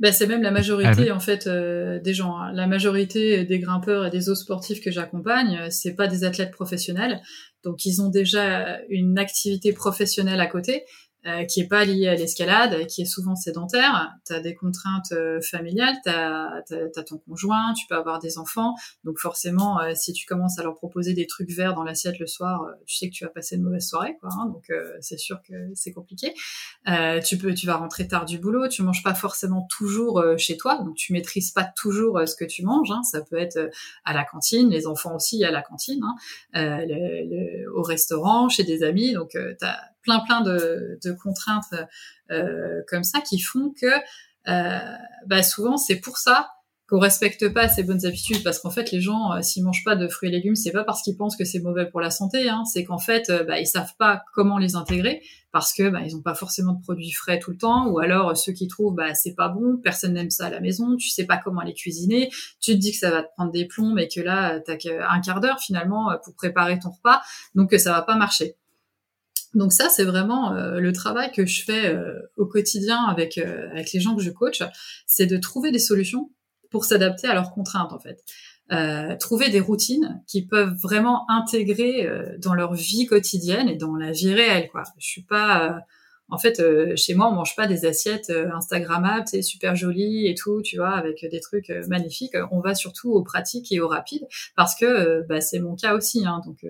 [0.00, 2.38] ben, c'est même la majorité en fait euh, des gens.
[2.38, 2.52] Hein.
[2.52, 6.52] La majorité des grimpeurs et des eaux sportifs que j'accompagne, euh, c'est pas des athlètes
[6.52, 7.20] professionnels,
[7.64, 10.84] donc ils ont déjà une activité professionnelle à côté.
[11.26, 14.14] Euh, qui est pas lié à l'escalade, qui est souvent sédentaire.
[14.24, 16.62] Tu as des contraintes euh, familiales, tu as,
[17.04, 18.76] ton conjoint, tu peux avoir des enfants.
[19.02, 22.28] Donc forcément, euh, si tu commences à leur proposer des trucs verts dans l'assiette le
[22.28, 24.16] soir, tu sais que tu vas passer une mauvaise soirée.
[24.20, 24.46] Quoi, hein.
[24.46, 26.34] donc c'est sûr que c'est compliqué.
[27.24, 30.78] tu peux, tu vas rentrer tard du boulot, tu manges pas forcément toujours chez toi,
[30.84, 32.92] donc tu maîtrises pas toujours ce que tu manges.
[32.92, 33.02] Hein.
[33.02, 33.70] Ça peut être
[34.04, 36.00] à la cantine, les enfants aussi à la cantine,
[36.54, 36.86] hein.
[37.74, 39.14] au restaurant, chez des amis.
[39.14, 41.74] Donc tu as plein plein de, contraintes
[42.30, 43.86] euh, comme ça qui font que
[44.48, 44.96] euh,
[45.26, 46.48] bah souvent c'est pour ça
[46.88, 48.42] qu'on respecte pas ces bonnes habitudes.
[48.42, 50.84] Parce qu'en fait les gens euh, s'ils mangent pas de fruits et légumes c'est pas
[50.84, 53.66] parce qu'ils pensent que c'est mauvais pour la santé hein, c'est qu'en fait bah, ils
[53.66, 55.22] savent pas comment les intégrer
[55.52, 57.88] parce que bah, ils ont pas forcément de produits frais tout le temps.
[57.88, 60.96] Ou alors ceux qui trouvent bah c'est pas bon personne n'aime ça à la maison
[60.96, 62.30] tu sais pas comment les cuisiner
[62.60, 65.20] tu te dis que ça va te prendre des plombs mais que là t'as qu'un
[65.20, 67.20] quart d'heure finalement pour préparer ton repas.
[67.54, 68.57] Donc ça va pas marcher
[69.54, 73.70] donc ça, c'est vraiment euh, le travail que je fais euh, au quotidien avec, euh,
[73.70, 74.62] avec les gens que je coach,
[75.06, 76.30] c'est de trouver des solutions
[76.70, 78.22] pour s'adapter à leurs contraintes en fait.
[79.18, 82.06] trouver des routines qui peuvent vraiment intégrer
[82.38, 84.68] dans leur vie quotidienne et dans la vie réelle.
[84.68, 84.82] Quoi.
[84.98, 85.80] Je suis pas
[86.30, 90.26] en fait, euh, chez moi, on mange pas des assiettes euh, Instagrammables, c'est super joli
[90.26, 92.36] et tout, tu vois, avec des trucs euh, magnifiques.
[92.50, 96.26] On va surtout aux pratiques et aux rapides parce que bah, c'est mon cas aussi.
[96.26, 96.64] Hein, donc,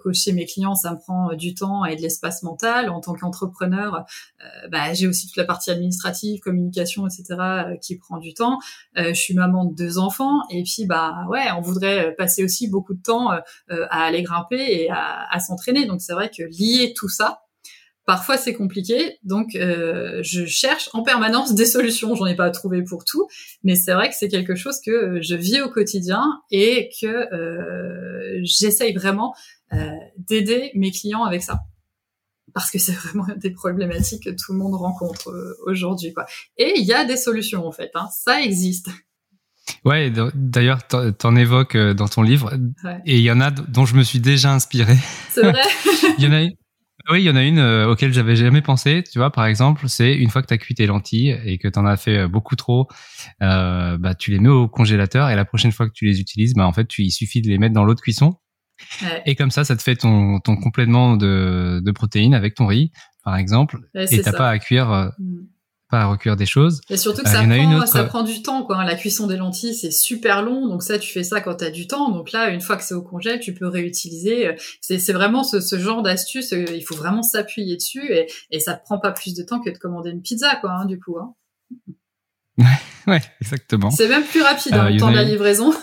[0.00, 2.88] coacher mes clients, ça me prend du temps et de l'espace mental.
[2.88, 4.04] En tant qu'entrepreneur,
[4.70, 8.58] bah, j'ai aussi toute la partie administrative, communication, etc., qui prend du temps.
[8.96, 12.94] je suis maman de deux enfants et puis bah ouais, on voudrait passer aussi beaucoup
[12.94, 13.42] de temps à
[13.90, 15.86] aller grimper et à, à s'entraîner.
[15.86, 17.41] Donc c'est vrai que lier tout ça,
[18.04, 22.16] Parfois c'est compliqué, donc euh, je cherche en permanence des solutions.
[22.16, 23.28] J'en ai pas trouvé pour tout,
[23.62, 28.40] mais c'est vrai que c'est quelque chose que je vis au quotidien et que euh,
[28.42, 29.34] j'essaye vraiment
[29.72, 31.60] euh, d'aider mes clients avec ça,
[32.52, 36.26] parce que c'est vraiment des problématiques que tout le monde rencontre euh, aujourd'hui, quoi.
[36.58, 38.90] Et il y a des solutions en fait, hein, ça existe.
[39.84, 42.52] Ouais, d'ailleurs, t'en évoques euh, dans ton livre,
[43.06, 44.96] et il y en a dont je me suis déjà inspiré.
[45.30, 45.62] C'est vrai.
[46.18, 46.42] il y en a
[47.10, 49.02] Oui, il y en a une euh, auquel j'avais jamais pensé.
[49.10, 51.68] Tu vois, par exemple, c'est une fois que tu as cuit tes lentilles et que
[51.68, 52.88] tu en as fait euh, beaucoup trop,
[53.42, 56.54] euh, bah, tu les mets au congélateur et la prochaine fois que tu les utilises,
[56.54, 58.34] bah, en fait, tu, il suffit de les mettre dans l'eau de cuisson.
[59.26, 62.90] Et comme ça, ça te fait ton, ton complément de, de protéines avec ton riz,
[63.24, 63.78] par exemple.
[63.94, 64.90] et t'as pas à cuire.
[64.90, 65.51] Euh, mm
[65.92, 66.80] pas à recuire des choses.
[66.88, 68.82] Et surtout que euh, ça, prend, ça prend du temps, quoi.
[68.82, 70.66] La cuisson des lentilles, c'est super long.
[70.66, 72.10] Donc ça, tu fais ça quand tu as du temps.
[72.10, 74.48] Donc là, une fois que c'est au congèle, tu peux réutiliser.
[74.48, 76.54] Euh, c'est vraiment ce, ce genre d'astuce.
[76.54, 79.68] Euh, il faut vraiment s'appuyer dessus et, et ça prend pas plus de temps que
[79.68, 81.18] de commander une pizza, quoi, hein, du coup.
[81.18, 81.34] Hein.
[83.08, 83.90] Ouais, exactement.
[83.90, 85.74] C'est même plus rapide en hein, temps de la livraison.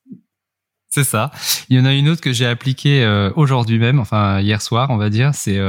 [0.88, 1.30] c'est ça.
[1.68, 3.06] Il y en a une autre que j'ai appliquée
[3.36, 5.30] aujourd'hui même, enfin hier soir, on va dire.
[5.32, 5.60] C'est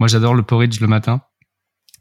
[0.00, 1.20] moi, j'adore le porridge le matin.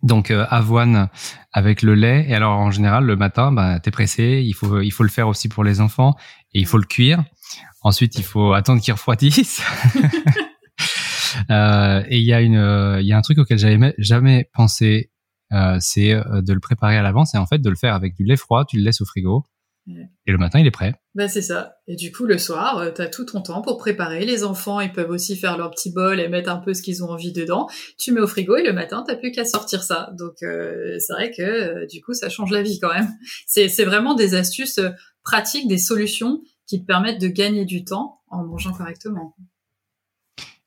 [0.04, 1.10] Donc euh, avoine
[1.52, 2.26] avec le lait.
[2.28, 4.44] Et alors en général le matin, bah, t'es pressé.
[4.46, 6.16] Il faut il faut le faire aussi pour les enfants
[6.54, 7.24] et il faut le cuire.
[7.82, 9.62] Ensuite il faut attendre qu'il refroidisse.
[11.50, 15.12] euh, et il y a une il y a un truc auquel j'avais jamais pensé,
[15.54, 18.16] euh, c'est euh, de le préparer à l'avance et en fait de le faire avec
[18.16, 18.66] du lait froid.
[18.66, 19.46] Tu le laisses au frigo
[19.88, 20.94] et le matin, il est prêt.
[21.14, 21.76] Ben c'est ça.
[21.88, 24.26] Et du coup, le soir, euh, tu as tout ton temps pour préparer.
[24.26, 27.04] Les enfants, ils peuvent aussi faire leur petit bol et mettre un peu ce qu'ils
[27.04, 27.68] ont envie dedans.
[27.98, 30.12] Tu mets au frigo et le matin, t'as plus qu'à sortir ça.
[30.18, 33.10] Donc, euh, c'est vrai que euh, du coup, ça change la vie quand même.
[33.46, 34.80] C'est, c'est vraiment des astuces
[35.24, 39.36] pratiques, des solutions qui te permettent de gagner du temps en mangeant correctement.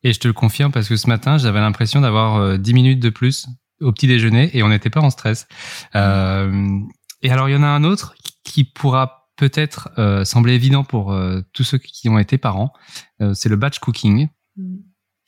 [0.02, 3.10] Et je te le confirme parce que ce matin, j'avais l'impression d'avoir 10 minutes de
[3.10, 3.46] plus
[3.80, 5.48] au petit déjeuner et on n'était pas en stress.
[5.94, 6.80] Euh,
[7.22, 8.14] et alors, il y en a un autre
[8.46, 12.72] qui pourra peut-être euh, sembler évident pour euh, tous ceux qui ont été parents,
[13.20, 14.28] euh, c'est le batch cooking.
[14.56, 14.76] Mm.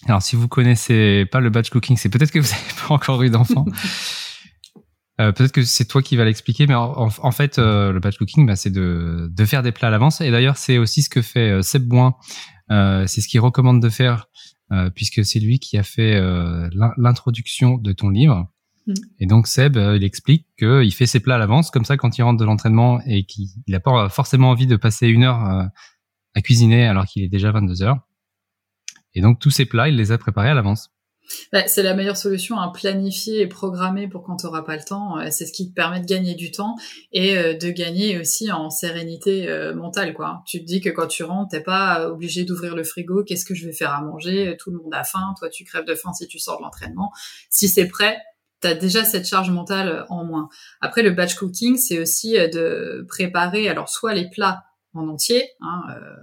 [0.06, 3.22] Alors, si vous connaissez pas le batch cooking, c'est peut-être que vous n'avez pas encore
[3.22, 3.66] eu d'enfant.
[5.18, 8.70] peut-être que c'est toi qui vas l'expliquer, mais en, fait, le batch cooking, bah, c'est
[8.70, 10.20] de, de faire des plats à l'avance.
[10.20, 12.14] Et d'ailleurs, c'est aussi ce que fait Seb Boin.
[12.70, 14.26] c'est ce qu'il recommande de faire,
[14.94, 16.20] puisque c'est lui qui a fait
[16.96, 18.46] l'introduction de ton livre.
[19.18, 22.16] Et donc Seb, euh, il explique qu'il fait ses plats à l'avance, comme ça quand
[22.18, 25.64] il rentre de l'entraînement et qu'il n'a pas forcément envie de passer une heure euh,
[26.34, 27.98] à cuisiner alors qu'il est déjà 22 heures.
[29.14, 30.90] Et donc tous ses plats, il les a préparés à l'avance.
[31.52, 34.82] Bah, c'est la meilleure solution à planifier et programmer pour quand tu n'auras pas le
[34.82, 35.18] temps.
[35.18, 36.74] Euh, c'est ce qui te permet de gagner du temps
[37.12, 40.14] et de gagner aussi en sérénité mentale.
[40.14, 40.42] Quoi.
[40.46, 43.24] Tu te dis que quand tu rentres, t'es pas obligé d'ouvrir le frigo.
[43.24, 45.34] Qu'est-ce que je vais faire à manger Tout le monde a faim.
[45.38, 47.12] Toi, tu crèves de faim si tu sors de l'entraînement.
[47.50, 48.16] Si c'est prêt,
[48.60, 50.48] tu as déjà cette charge mentale en moins.
[50.80, 55.50] Après, le batch cooking, c'est aussi euh, de préparer alors soit les plats en entier,
[55.60, 56.16] hein, euh,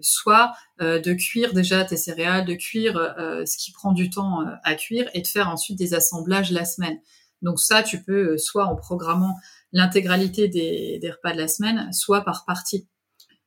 [0.00, 4.74] soit euh, de cuire déjà tes céréales, de cuire ce qui prend du temps à
[4.74, 6.98] cuire et de faire ensuite des assemblages la semaine.
[7.42, 9.36] Donc ça, tu peux soit en programmant
[9.72, 12.88] l'intégralité des, des, repas de la semaine, soit par partie.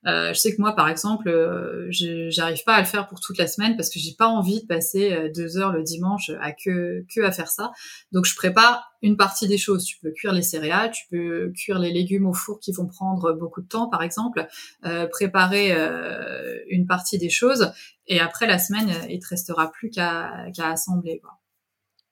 [0.08, 3.38] Euh, je sais que moi, par exemple, euh, j'arrive pas à le faire pour toute
[3.38, 6.52] la semaine parce que j'ai pas envie de passer euh, deux heures le dimanche à
[6.52, 7.72] que à faire ça.
[8.12, 9.86] Donc, je prépare une partie des choses.
[9.86, 13.34] Tu peux cuire les céréales, tu peux cuire les légumes au four qui vont prendre
[13.34, 14.48] beaucoup de temps, par exemple,
[14.86, 17.72] euh, préparer euh, une partie des choses,
[18.08, 21.22] et après la semaine, il te restera plus qu'à assembler.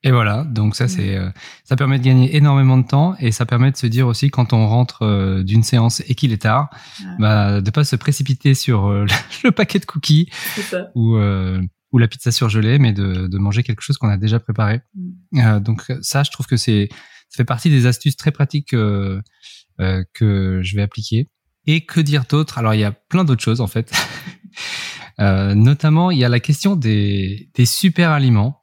[0.06, 1.30] Et voilà, donc ça c'est euh,
[1.64, 4.52] ça permet de gagner énormément de temps et ça permet de se dire aussi quand
[4.52, 6.70] on rentre euh, d'une séance et qu'il est tard,
[7.20, 9.06] bah de pas se précipiter sur euh,
[9.46, 10.30] le paquet de cookies
[10.94, 11.18] ou
[11.92, 14.82] ou la pizza surgelée, mais de, de manger quelque chose qu'on a déjà préparé.
[15.32, 15.60] Mm.
[15.60, 16.90] donc ça, je trouve que c'est
[17.30, 19.22] ça fait partie des astuces très pratiques que
[19.80, 21.30] je vais appliquer.
[21.66, 22.58] Et que dire d'autre?
[22.58, 23.94] Alors il y a plein d'autres choses en fait.
[25.18, 28.63] notamment, il y a la question des, des super aliments.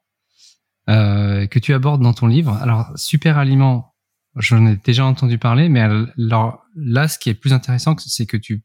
[0.89, 2.53] Euh, que tu abordes dans ton livre.
[2.53, 3.93] Alors, super aliment,
[4.35, 8.37] j'en ai déjà entendu parler, mais alors là, ce qui est plus intéressant, c'est que
[8.37, 8.63] tu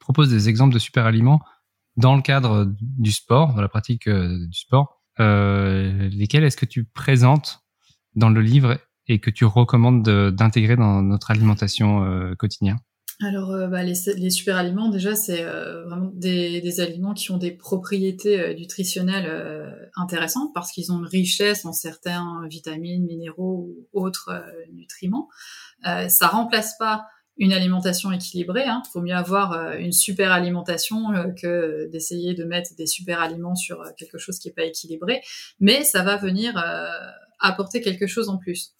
[0.00, 1.40] proposes des exemples de super aliments
[1.96, 5.02] dans le cadre du sport, dans la pratique euh, du sport.
[5.20, 7.60] Euh, lesquels est-ce que tu présentes
[8.14, 12.78] dans le livre et que tu recommandes d'intégrer dans notre alimentation euh, quotidienne?
[13.20, 17.36] Alors, euh, bah, les, les, super aliments, déjà, c'est euh, vraiment des, aliments qui ont
[17.36, 23.88] des propriétés euh, nutritionnelles intéressantes parce qu'ils ont une richesse en certains vitamines, minéraux ou
[23.92, 24.30] autres
[24.72, 25.28] nutriments.
[25.84, 27.06] ça remplace pas
[27.36, 28.62] une alimentation équilibrée.
[28.64, 28.82] Il hein.
[28.92, 34.18] faut mieux avoir une super alimentation que d'essayer de mettre des super aliments sur quelque
[34.18, 35.20] chose qui n'est pas équilibré.
[35.60, 36.54] Mais ça va venir
[37.38, 38.72] apporter quelque chose en plus.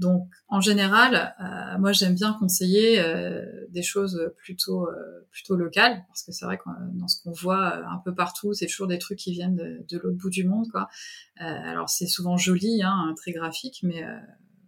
[0.00, 6.02] Donc, en général, euh, moi, j'aime bien conseiller euh, des choses plutôt euh, plutôt locales,
[6.08, 8.98] parce que c'est vrai que dans ce qu'on voit un peu partout, c'est toujours des
[8.98, 10.88] trucs qui viennent de, l'autre bout du monde, quoi.
[11.36, 14.02] alors, c'est souvent joli, hein, très graphique, mais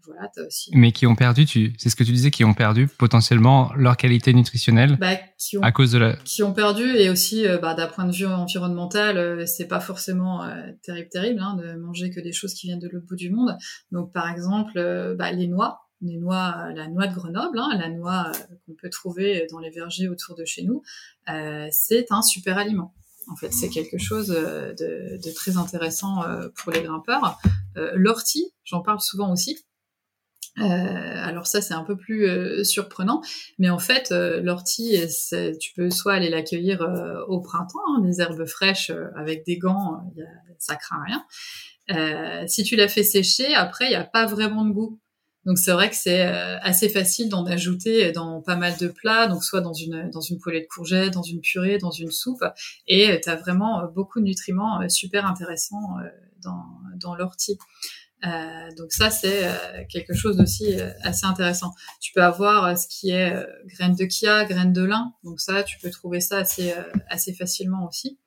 [0.04, 0.70] voilà, aussi.
[0.74, 3.96] Mais qui ont perdu, tu, c'est ce que tu disais, qui ont perdu potentiellement leur
[3.96, 6.16] qualité nutritionnelle bah, qui ont, à cause de la.
[6.24, 9.80] Qui ont perdu et aussi, euh, bah, d'un point de vue environnemental, euh, c'est pas
[9.80, 13.16] forcément euh, terrible, terrible, hein, de manger que des choses qui viennent de l'autre bout
[13.16, 13.56] du monde.
[13.90, 14.72] Donc, par exemple,
[15.18, 15.80] bah, les noix.
[16.04, 18.32] Les noix, la noix de Grenoble, hein, la noix
[18.66, 20.82] qu'on peut trouver dans les vergers autour de chez nous,
[21.70, 22.92] c'est un super aliment.
[23.30, 26.24] En fait, c'est quelque chose de, de, très intéressant
[26.56, 27.38] pour les grimpeurs.
[27.94, 29.64] L'ortie, j'en parle souvent aussi.
[30.58, 33.22] Euh, alors ça c'est un peu plus euh, surprenant,
[33.58, 34.98] mais en fait euh, l'ortie,
[35.58, 36.86] tu peux soit aller l'accueillir
[37.28, 40.26] au printemps, hein, des herbes fraîches avec des gants, y a,
[40.58, 42.46] ça craint rien.
[42.46, 45.00] si tu la fais sécher, après il n'y a pas vraiment de goût.
[45.44, 49.42] Donc c'est vrai que c'est assez facile d'en ajouter dans pas mal de plats, donc
[49.42, 52.44] soit dans une dans une poêlée de courgettes, dans une purée, dans une soupe,
[52.86, 55.96] et tu as vraiment beaucoup de nutriments super intéressants
[56.42, 56.66] dans
[57.00, 57.58] dans l'ortie.
[58.24, 61.74] Euh, donc ça, c'est euh, quelque chose aussi euh, assez intéressant.
[62.00, 63.34] Tu peux avoir ce qui est
[63.66, 65.12] graines de chia, graines de lin.
[65.24, 66.72] Donc ça, tu peux trouver ça assez,
[67.08, 68.18] assez facilement aussi.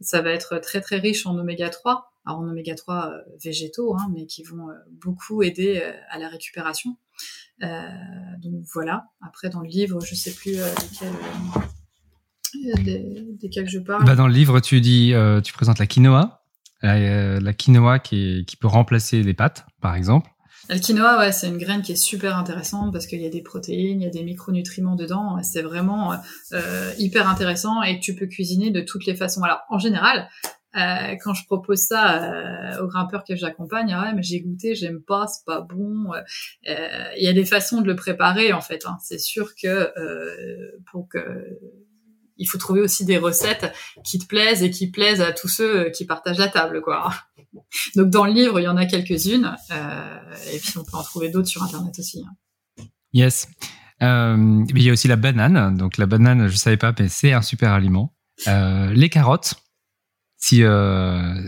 [0.00, 2.12] Ça va être très très riche en oméga 3.
[2.26, 6.96] Alors en oméga 3 végétaux, hein, mais qui vont beaucoup aider à la récupération.
[7.60, 9.06] donc voilà.
[9.26, 11.12] Après, dans le livre, je sais plus lesquels,
[12.84, 14.04] des, desquels je parle.
[14.04, 16.39] Bah dans le livre, tu dis, tu présentes la quinoa.
[16.84, 20.30] Euh, la quinoa qui, qui peut remplacer les pâtes, par exemple.
[20.70, 23.42] Le quinoa, ouais, c'est une graine qui est super intéressante parce qu'il y a des
[23.42, 25.42] protéines, il y a des micronutriments dedans.
[25.42, 26.14] C'est vraiment
[26.52, 29.42] euh, hyper intéressant et tu peux cuisiner de toutes les façons.
[29.42, 30.28] Alors, en général,
[30.76, 34.76] euh, quand je propose ça euh, aux grimpeurs que j'accompagne, ah ouais, mais j'ai goûté,
[34.76, 36.12] j'aime pas, c'est pas bon.
[36.64, 38.86] Il y a des façons de le préparer en fait.
[38.86, 38.96] Hein.
[39.02, 39.90] C'est sûr que
[40.92, 41.18] pour que
[42.40, 43.72] il faut trouver aussi des recettes
[44.02, 47.12] qui te plaisent et qui plaisent à tous ceux qui partagent la table, quoi.
[47.94, 50.18] Donc dans le livre, il y en a quelques-unes, euh,
[50.52, 52.24] et puis on peut en trouver d'autres sur Internet aussi.
[52.26, 52.84] Hein.
[53.12, 53.48] Yes.
[54.02, 55.76] Euh, il y a aussi la banane.
[55.76, 58.14] Donc la banane, je savais pas, mais c'est un super aliment.
[58.48, 59.54] Euh, les carottes.
[60.42, 60.62] Si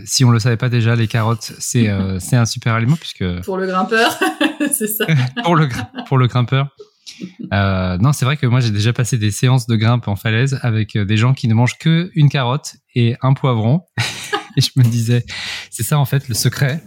[0.05, 1.89] si on le savait pas déjà, les carottes, c'est
[2.19, 4.19] c'est un super aliment puisque pour le grimpeur,
[4.71, 5.07] c'est ça.
[5.43, 5.67] pour le
[6.07, 6.75] pour le grimpeur.
[7.51, 10.59] Euh, non, c'est vrai que moi j'ai déjà passé des séances de grimpe en falaise
[10.61, 13.81] avec euh, des gens qui ne mangent que une carotte et un poivron.
[14.57, 15.25] et je me disais,
[15.69, 16.83] c'est ça en fait le secret.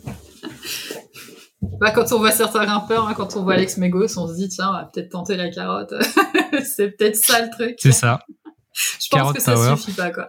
[1.81, 4.49] Bah, quand on voit certains grimpeurs, hein, quand on voit Alex Megos, on se dit
[4.49, 5.95] tiens, on va peut-être tenter la carotte.
[6.65, 7.77] c'est peut-être ça le truc.
[7.79, 8.21] C'est ça.
[8.73, 10.29] je pense que ça suffit pas quoi.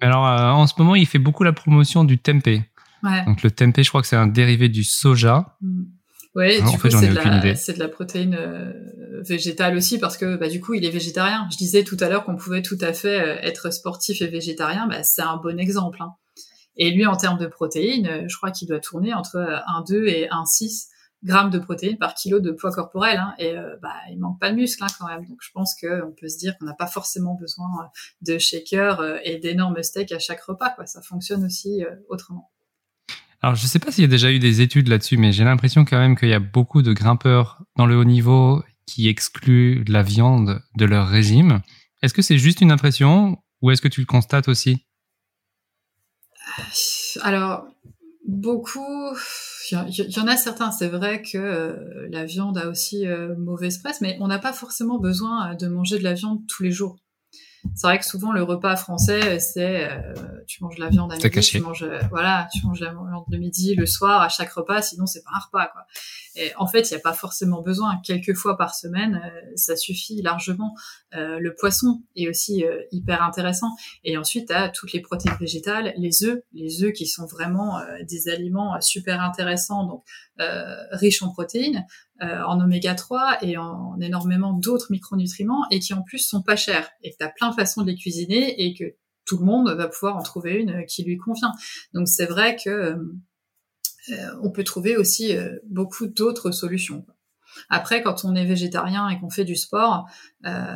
[0.00, 2.62] alors euh, en ce moment, il fait beaucoup la promotion du tempeh.
[3.02, 3.24] Ouais.
[3.24, 5.56] Donc le tempeh, je crois que c'est un dérivé du soja.
[5.60, 5.84] Mm.
[6.36, 10.36] Ouais, du coup, c'est de, la, c'est de la protéine euh, végétale aussi parce que
[10.36, 11.48] bah, du coup, il est végétarien.
[11.50, 14.86] Je disais tout à l'heure qu'on pouvait tout à fait euh, être sportif et végétarien.
[14.86, 16.00] Bah, c'est un bon exemple.
[16.02, 16.14] Hein.
[16.76, 20.28] Et lui, en termes de protéines, euh, je crois qu'il doit tourner entre 1,2 et
[20.28, 20.86] 1,6
[21.24, 23.18] grammes de protéines par kilo de poids corporel.
[23.18, 23.34] Hein.
[23.38, 23.52] Et
[23.82, 25.26] bah, il manque pas de muscle hein, quand même.
[25.26, 27.68] Donc, je pense qu'on peut se dire qu'on n'a pas forcément besoin
[28.22, 30.70] de shakers et d'énormes steaks à chaque repas.
[30.70, 30.86] Quoi.
[30.86, 32.50] Ça fonctionne aussi autrement.
[33.42, 35.44] Alors, je ne sais pas s'il y a déjà eu des études là-dessus, mais j'ai
[35.44, 39.82] l'impression quand même qu'il y a beaucoup de grimpeurs dans le haut niveau qui excluent
[39.88, 41.60] la viande de leur régime.
[42.02, 44.84] Est-ce que c'est juste une impression ou est-ce que tu le constates aussi?
[47.22, 47.66] Alors,
[48.26, 49.14] beaucoup.
[49.70, 53.78] Il y, en a certains, c'est vrai que euh, la viande a aussi euh, mauvaise
[53.78, 56.96] presse, mais on n'a pas forcément besoin de manger de la viande tous les jours
[57.74, 60.12] c'est vrai que souvent le repas français c'est euh,
[60.46, 63.38] tu manges la viande à midi, tu manges euh, voilà, tu manges la viande le
[63.38, 65.86] midi, le soir à chaque repas, sinon c'est pas un repas quoi.
[66.36, 68.00] Et en fait, il n'y a pas forcément besoin.
[68.04, 70.76] Quelques fois par semaine, euh, ça suffit largement.
[71.12, 73.74] le poisson est aussi hyper intéressant.
[74.04, 77.80] Et ensuite, tu as toutes les protéines végétales, les œufs, les œufs qui sont vraiment
[78.08, 80.04] des aliments super intéressants, donc
[80.92, 81.84] riches en protéines,
[82.20, 86.90] en oméga 3 et en, énormément d'autres micronutriments et qui en plus sont pas chers
[87.02, 88.94] et que tu as plein de façons de les cuisiner et que
[89.24, 91.52] tout le monde va pouvoir en trouver une qui lui convient.
[91.94, 92.98] Donc c'est vrai que
[94.10, 97.06] euh, on peut trouver aussi euh, beaucoup d'autres solutions.
[97.68, 100.08] Après, quand on est végétarien et qu'on fait du sport,
[100.46, 100.70] euh,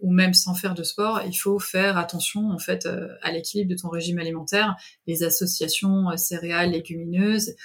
[0.00, 2.88] ou même sans faire de sport, il faut faire attention en fait
[3.22, 4.76] à l'équilibre de ton régime alimentaire,
[5.08, 7.56] les associations céréales, légumineuses.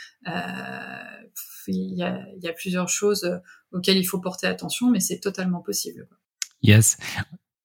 [1.67, 3.39] Il y, a, il y, a, plusieurs choses
[3.71, 6.07] auxquelles il faut porter attention, mais c'est totalement possible.
[6.61, 6.97] Yes.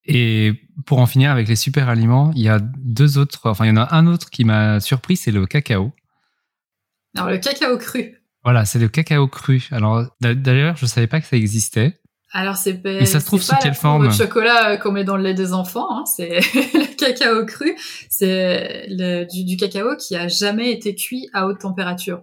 [0.04, 0.54] Et
[0.86, 3.72] pour en finir avec les super aliments, il y a deux autres, enfin il y
[3.72, 5.92] en a un autre qui m'a surpris, c'est le cacao.
[7.14, 8.22] Alors, le cacao cru.
[8.42, 9.66] Voilà, c'est le cacao cru.
[9.70, 12.00] Alors, d'ailleurs, je savais pas que ça existait.
[12.32, 14.04] Alors, c'est Mais ça se trouve sous quelle forme?
[14.04, 17.74] Le chocolat euh, qu'on met dans le lait des enfants, hein, c'est le cacao cru.
[18.10, 18.86] C'est
[19.30, 22.22] du, du, cacao qui a jamais été cuit à haute température.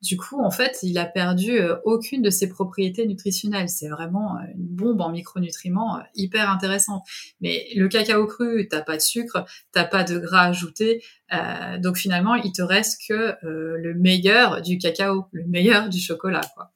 [0.00, 3.68] Du coup, en fait, il a perdu euh, aucune de ses propriétés nutritionnelles.
[3.68, 7.02] C'est vraiment euh, une bombe en micronutriments hyper intéressante.
[7.40, 11.02] Mais le cacao cru, t'as pas de sucre, t'as pas de gras ajouté,
[11.80, 16.72] donc finalement, il te reste que le meilleur du cacao, le meilleur du chocolat, quoi.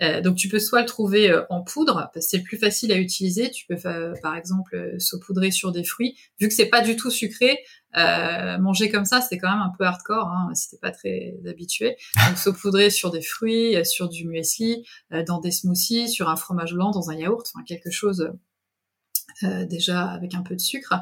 [0.00, 2.92] Euh, donc tu peux soit le trouver euh, en poudre, parce que c'est plus facile
[2.92, 3.50] à utiliser.
[3.50, 3.76] Tu peux
[4.22, 6.16] par exemple euh, saupoudrer sur des fruits.
[6.40, 7.58] Vu que c'est pas du tout sucré,
[7.94, 11.96] manger comme ça c'est quand même un peu hardcore hein, t'es pas très habitué.
[12.26, 14.84] Donc saupoudrer sur des fruits, sur du muesli,
[15.26, 18.32] dans des smoothies, sur un fromage blanc, dans un yaourt, enfin quelque chose.
[19.42, 20.94] déjà avec un peu de sucre.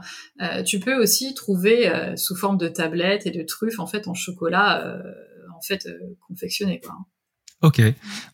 [0.66, 5.00] tu peux aussi trouver sous forme de tablettes et de truffes en fait en chocolat
[5.56, 5.86] en fait
[6.26, 6.96] confectionné quoi.
[7.62, 7.82] Ok,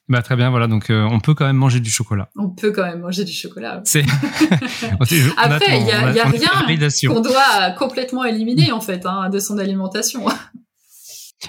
[0.09, 0.69] bah très bien, voilà.
[0.69, 2.29] Donc euh, on peut quand même manger du chocolat.
[2.37, 3.83] On peut quand même manger du chocolat.
[3.85, 4.05] C'est.
[5.37, 9.41] Après, il n'y a, y a rien qu'on doit complètement éliminer en fait hein, de
[9.41, 10.25] son alimentation.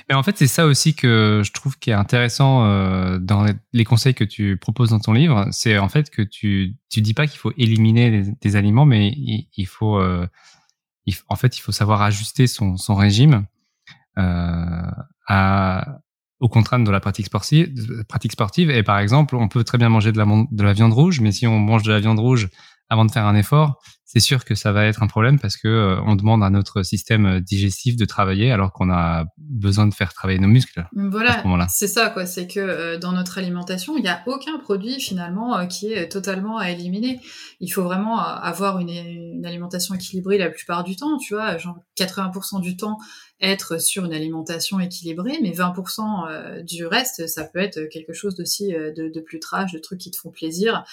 [0.10, 3.86] Mais en fait, c'est ça aussi que je trouve qui est intéressant euh, dans les
[3.86, 5.48] conseils que tu proposes dans ton livre.
[5.52, 9.66] C'est en fait que tu tu dis pas qu'il faut éliminer des aliments, mais il,
[9.66, 10.28] faut, euh,
[11.30, 13.46] en fait il faut savoir ajuster son son régime
[14.18, 14.92] euh,
[15.28, 16.00] à
[16.40, 18.70] aux contraintes de la pratique sportive, pratique sportive.
[18.70, 21.32] Et par exemple, on peut très bien manger de la, de la viande rouge, mais
[21.32, 22.50] si on mange de la viande rouge
[22.90, 25.68] avant de faire un effort, c'est sûr que ça va être un problème parce que
[25.68, 29.94] euh, on demande à notre système euh, digestif de travailler alors qu'on a besoin de
[29.94, 30.88] faire travailler nos muscles.
[31.44, 32.26] Voilà, c'est ça quoi.
[32.26, 36.58] C'est que euh, dans notre alimentation, il n'y a aucun produit finalement qui est totalement
[36.58, 37.20] à éliminer.
[37.60, 41.18] Il faut vraiment avoir une, une, alimentation équilibrée la plupart du temps.
[41.18, 42.98] Tu vois, genre 80% du temps
[43.40, 48.70] être sur une alimentation équilibrée, mais 20% du reste, ça peut être quelque chose d'aussi
[48.70, 50.84] de, de, plus trash, de trucs qui te font plaisir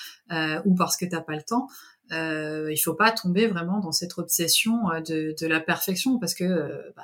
[0.65, 1.69] ou parce que t'as pas le temps
[2.13, 6.45] euh, il faut pas tomber vraiment dans cette obsession euh, de, la perfection parce que
[6.45, 7.03] euh, bah,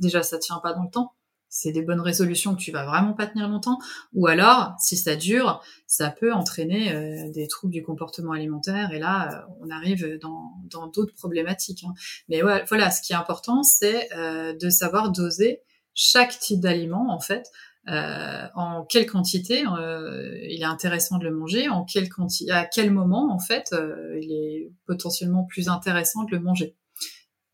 [0.00, 1.12] déjà ça tient pas dans le temps.
[1.54, 3.78] C'est des bonnes résolutions que tu vas vraiment pas tenir longtemps,
[4.14, 8.98] ou alors si ça dure, ça peut entraîner euh, des troubles du comportement alimentaire et
[8.98, 11.84] là on arrive dans dans d'autres problématiques.
[11.84, 11.94] Hein.
[12.28, 15.60] Mais voilà, ce qui est important, c'est de savoir doser
[15.94, 17.50] chaque type d'aliment en fait
[17.88, 22.64] euh, en quelle quantité euh, il est intéressant de le manger, en quelle quantité, à
[22.64, 26.76] quel moment en fait euh, il est potentiellement plus intéressant de le manger.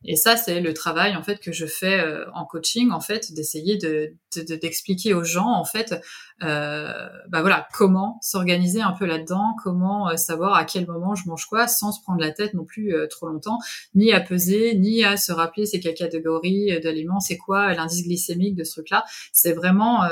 [0.05, 3.33] Et ça, c'est le travail en fait que je fais euh, en coaching, en fait,
[3.33, 5.95] d'essayer de, d'expliquer aux gens en fait,
[6.43, 11.29] euh, bah voilà, comment s'organiser un peu là-dedans, comment euh, savoir à quel moment je
[11.29, 13.59] mange quoi, sans se prendre la tête non plus euh, trop longtemps,
[13.95, 18.63] ni à peser, ni à se rappeler ces catégories d'aliments, c'est quoi l'indice glycémique de
[18.63, 19.05] ce truc-là.
[19.33, 20.03] C'est vraiment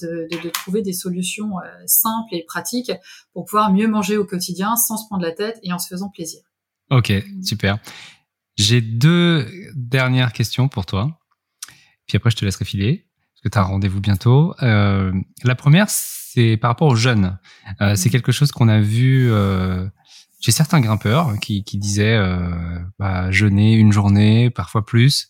[0.00, 1.52] de, de, trouver des solutions
[1.86, 2.92] simples et pratiques
[3.32, 6.08] pour pouvoir mieux manger au quotidien sans se prendre la tête et en se faisant
[6.08, 6.42] plaisir.
[6.90, 7.12] Ok,
[7.42, 7.78] super.
[8.56, 11.18] J'ai deux dernières questions pour toi.
[12.06, 14.54] Puis après, je te laisserai filer, parce que tu as un rendez-vous bientôt.
[14.62, 15.12] Euh,
[15.44, 17.38] la première, c'est par rapport aux jeunes.
[17.80, 19.88] Euh, c'est quelque chose qu'on a vu euh,
[20.40, 25.28] chez certains grimpeurs qui, qui disaient euh, bah, jeûner une journée, parfois plus,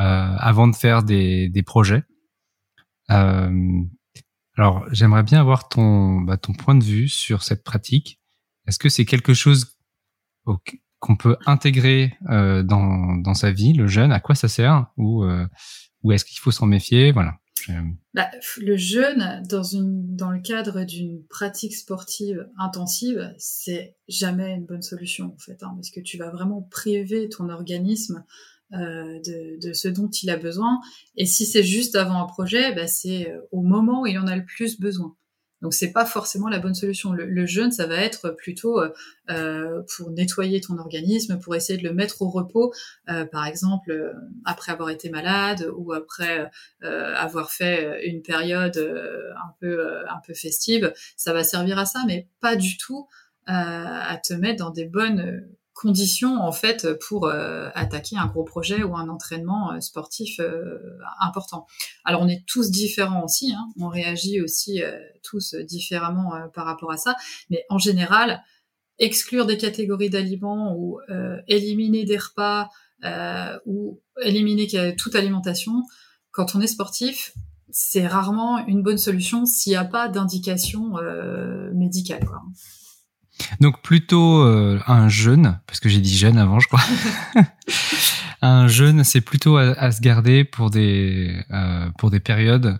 [0.00, 2.02] euh, avant de faire des, des projets.
[3.10, 3.82] Euh,
[4.56, 8.20] alors, j'aimerais bien avoir ton, bah, ton point de vue sur cette pratique.
[8.66, 9.78] Est-ce que c'est quelque chose
[11.00, 15.24] qu'on peut intégrer euh, dans, dans sa vie, le jeûne, à quoi ça sert ou,
[15.24, 15.46] euh,
[16.02, 17.34] ou est-ce qu'il faut s'en méfier Voilà.
[18.14, 24.64] Bah, le jeûne, dans, une, dans le cadre d'une pratique sportive intensive, c'est jamais une
[24.64, 28.24] bonne solution en fait, hein, parce que tu vas vraiment priver ton organisme
[28.72, 30.80] euh, de, de, ce dont il a besoin.
[31.16, 34.36] Et si c'est juste avant un projet, bah, c'est au moment où il en a
[34.36, 35.16] le plus besoin.
[35.62, 37.12] Donc c'est pas forcément la bonne solution.
[37.12, 38.92] Le, jeûne, ça va être plutôt euh,
[39.30, 42.72] euh, pour nettoyer ton organisme, pour essayer de le mettre au repos,
[43.08, 46.50] euh, par exemple après avoir été malade ou après
[46.80, 50.92] avoir fait une période un peu un peu festive.
[51.16, 53.08] Ça va servir à ça, mais pas du tout
[53.46, 55.48] à te mettre dans des bonnes
[55.78, 60.76] conditions en fait pour euh, attaquer un gros projet ou un entraînement euh, sportif euh,
[61.20, 61.66] important.
[62.04, 63.68] Alors on est tous différents aussi, hein.
[63.78, 64.80] on réagit aussi
[65.22, 67.14] tous différemment par rapport à ça,
[67.50, 68.42] mais en général,
[68.98, 70.98] exclure des catégories d'aliments ou
[71.46, 72.70] éliminer des repas
[73.66, 75.82] ou éliminer toute alimentation,
[76.32, 77.34] quand on est sportif,
[77.70, 80.94] c'est rarement une bonne solution s'il n'y a pas d'indication
[81.72, 82.26] médicale.
[83.60, 86.82] Donc plutôt euh, un jeûne, parce que j'ai dit jeûne avant, je crois.
[88.42, 92.78] un jeûne, c'est plutôt à, se garder pour des euh, pour des périodes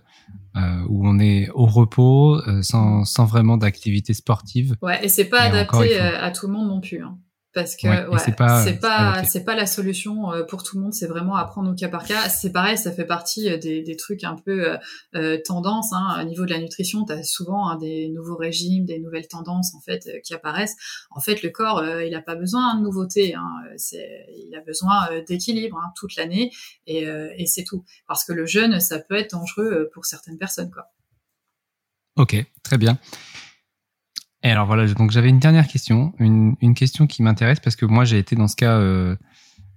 [0.55, 4.75] euh, où on est au repos, euh, sans, sans vraiment d'activité sportive.
[4.81, 7.01] Ouais, et c'est pas adapté à tout le monde non plus.
[7.01, 7.17] Hein.
[7.59, 11.07] Parce que ouais, c'est pas c'est pas la solution euh, pour tout le monde c'est
[11.07, 12.29] vraiment apprendre au cas par cas.
[12.29, 14.77] C'est pareil ça fait partie euh, des, des trucs un peu
[15.15, 18.85] euh, tendance hein, au niveau de la nutrition tu as souvent hein, des nouveaux régimes
[18.85, 20.75] des nouvelles tendances en fait qui apparaissent.
[21.11, 23.49] En fait le corps il a pas besoin de nouveautés hein,
[23.93, 26.51] il a besoin d'équilibre toute l'année.
[26.87, 27.03] Et,
[27.37, 27.83] et c'est tout.
[28.07, 30.85] Parce que le jeûne ça peut être dangereux pour certaines personnes quoi.
[32.15, 32.97] Ok très bien
[34.43, 37.85] et alors voilà, donc j'avais une dernière question, une, une question qui m'intéresse parce que
[37.85, 39.15] moi j'ai été dans ce cas euh,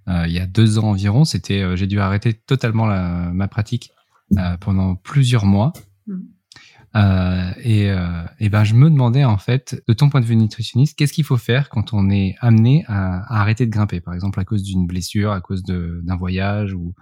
[0.09, 1.25] euh, il y a deux ans environ.
[1.25, 3.91] C'était, euh, j'ai dû arrêter totalement la, ma pratique
[4.37, 5.73] euh, pendant plusieurs mois.
[6.07, 6.19] Hmm.
[6.95, 7.89] Euh, et,
[8.39, 11.23] et ben je me demandais en fait, de ton point de vue nutritionniste, qu'est-ce qu'il
[11.23, 14.61] faut faire quand on est amené à, à, arrêter de grimper, par exemple à cause
[14.61, 16.93] d'une blessure, à cause d'un voyage ou,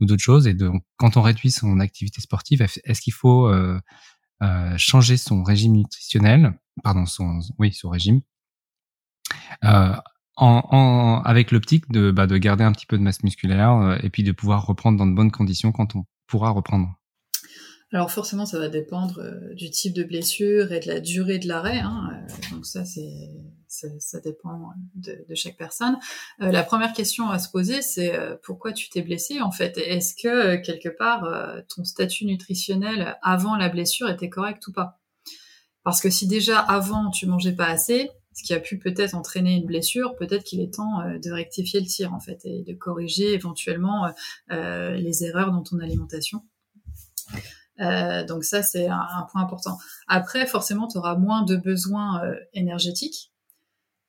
[0.00, 0.48] ou d'autres choses.
[0.48, 3.48] Et donc quand on réduit son activité sportive, est-ce qu'il faut
[4.78, 8.20] changer son régime nutritionnel pardon, son, oui, son régime,
[9.64, 9.94] euh,
[10.36, 13.96] en, en, avec l'optique de, bah, de garder un petit peu de masse musculaire euh,
[14.02, 16.96] et puis de pouvoir reprendre dans de bonnes conditions quand on pourra reprendre.
[17.92, 21.46] Alors forcément, ça va dépendre euh, du type de blessure et de la durée de
[21.46, 21.78] l'arrêt.
[21.78, 22.10] Hein.
[22.12, 23.30] Euh, donc ça, c'est
[23.68, 25.98] ça, dépend de, chaque personne.
[26.40, 29.76] Euh, la première question à se poser, c'est pourquoi tu t'es blessé en fait?
[29.76, 31.28] Est-ce que quelque part
[31.74, 34.98] ton statut nutritionnel avant la blessure était correct ou pas?
[35.86, 39.54] Parce que si déjà avant tu mangeais pas assez, ce qui a pu peut-être entraîner
[39.54, 42.74] une blessure, peut-être qu'il est temps euh, de rectifier le tir en fait et de
[42.74, 44.10] corriger éventuellement euh,
[44.50, 46.42] euh, les erreurs dans ton alimentation.
[47.78, 49.78] donc ça c'est un, point important.
[50.08, 52.20] Après forcément tu auras moins de besoins
[52.52, 53.30] énergétiques.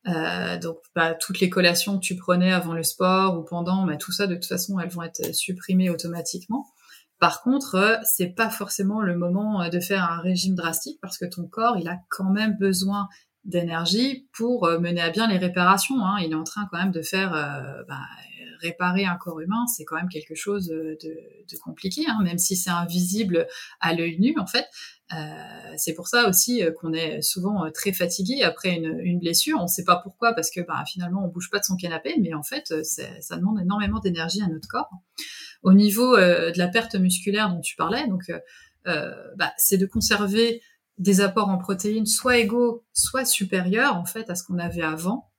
[0.03, 4.11] donc bah, toutes les collations que tu prenais avant le sport ou pendant, bah, tout
[4.11, 6.65] ça de toute façon elles vont être supprimées automatiquement.
[7.19, 11.17] Par contre, euh, c'est pas forcément le moment euh, de faire un régime drastique parce
[11.17, 13.07] que ton corps, il a quand même besoin
[13.43, 15.99] d'énergie pour euh, mener à bien les réparations.
[16.05, 16.17] Hein.
[16.19, 17.31] Il est en train quand même de faire
[17.87, 18.01] bah,
[18.61, 20.97] réparer un corps humain, c'est quand même quelque chose de,
[21.63, 23.47] compliqué, hein, même si c'est invisible
[23.79, 24.65] à l'œil nu en fait.
[25.77, 29.59] C'est pour ça aussi qu'on est souvent très fatigué après une, blessure.
[29.59, 32.15] On ne sait pas pourquoi, parce que bah, finalement on bouge pas de son canapé,
[32.19, 34.89] mais en fait ça demande énormément d'énergie à notre corps.
[35.63, 38.39] Au niveau euh, de la perte musculaire dont tu parlais, donc euh,
[38.87, 40.61] euh, bah, c'est de conserver
[40.97, 45.29] des apports en protéines soit égaux, soit supérieurs en fait à ce qu'on avait avant,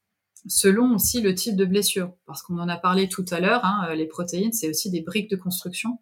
[0.47, 2.13] selon aussi le type de blessure.
[2.27, 5.31] Parce qu'on en a parlé tout à l'heure, hein, les protéines c'est aussi des briques
[5.31, 5.99] de construction.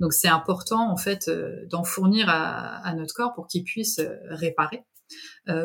[0.00, 1.30] Donc c'est important en fait
[1.70, 4.84] d'en fournir à, notre corps pour qu'il puisse réparer.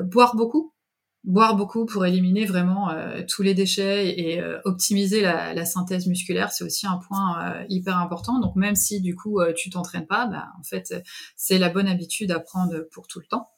[0.03, 0.73] Boire beaucoup,
[1.23, 6.51] boire beaucoup pour éliminer vraiment euh, tous les déchets et euh, optimiser la, synthèse musculaire,
[6.51, 8.39] c'est aussi un point euh, hyper important.
[8.39, 10.93] Donc même si du coup tu t'entraînes pas, bah, en fait
[11.35, 13.49] c'est la bonne habitude à prendre pour tout le temps.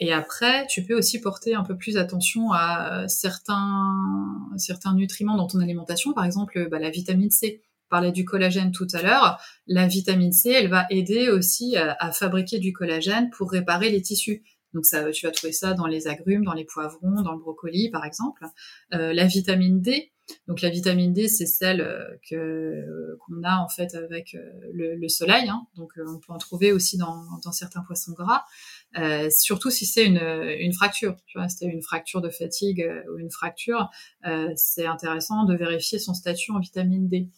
[0.00, 3.94] et après, tu peux aussi porter un peu plus attention à certains
[4.94, 7.62] nutriments dans ton alimentation, par exemple bah, la vitamine C.
[7.88, 9.40] On parlait du collagène tout à l'heure.
[9.66, 14.44] La vitamine C, elle va aider aussi à fabriquer du collagène pour réparer les tissus.
[14.74, 17.90] Donc ça, tu vas trouver ça dans les agrumes, dans les poivrons, dans le brocoli
[17.90, 18.44] par exemple.
[18.94, 20.12] Euh, la vitamine D,
[20.46, 25.08] donc la vitamine D, c'est celle euh, que qu'on a en fait avec euh, le,
[25.08, 25.48] soleil.
[25.48, 25.66] Hein.
[25.76, 28.44] Donc on peut en trouver aussi dans, dans certains poissons gras.
[29.30, 33.30] surtout si c'est une, une fracture, tu vois, si une fracture de fatigue ou une
[33.30, 33.90] fracture,
[34.54, 37.28] c'est intéressant de vérifier son statut en vitamine D.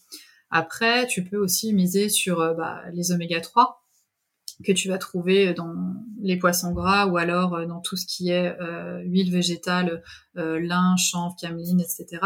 [0.50, 3.81] Après, tu peux aussi miser sur bah, les oméga 3
[4.64, 5.74] que tu vas trouver dans
[6.20, 10.02] les poissons gras ou alors euh, dans tout ce qui est euh, huile végétale,
[10.36, 12.20] euh, lin, chanvre, cameline, etc.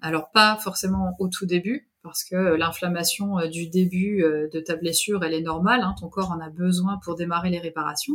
[0.00, 5.34] Alors pas forcément au tout début parce que l'inflammation du début de ta blessure, elle
[5.34, 8.14] est normale, hein, ton corps en a besoin pour démarrer les réparations.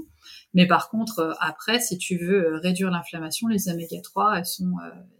[0.53, 4.73] Mais par contre, après, si tu veux réduire l'inflammation, les oméga 3, elles sont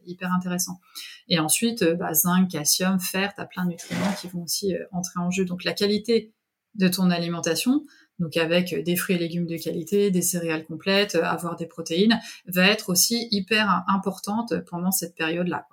[0.05, 0.79] hyper intéressantes.
[1.27, 5.19] Et ensuite, bah, zinc, calcium, fer, tu as plein de nutriments qui vont aussi entrer
[5.19, 5.45] en jeu.
[5.45, 6.33] Donc la qualité
[6.75, 7.83] de ton alimentation,
[8.23, 12.65] donc avec des fruits et légumes de qualité, des céréales complètes, avoir des protéines, va
[12.67, 15.67] être aussi hyper importante pendant cette période-là.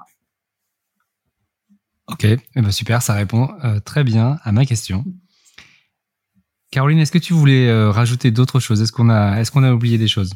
[2.09, 5.05] Ok, eh ben super, ça répond euh, très bien à ma question.
[6.73, 8.83] Caroline, est-ce que tu voulais euh, rajouter d'autres choses?
[8.83, 10.35] Est-ce qu'on a, qu'on a oublié des choses?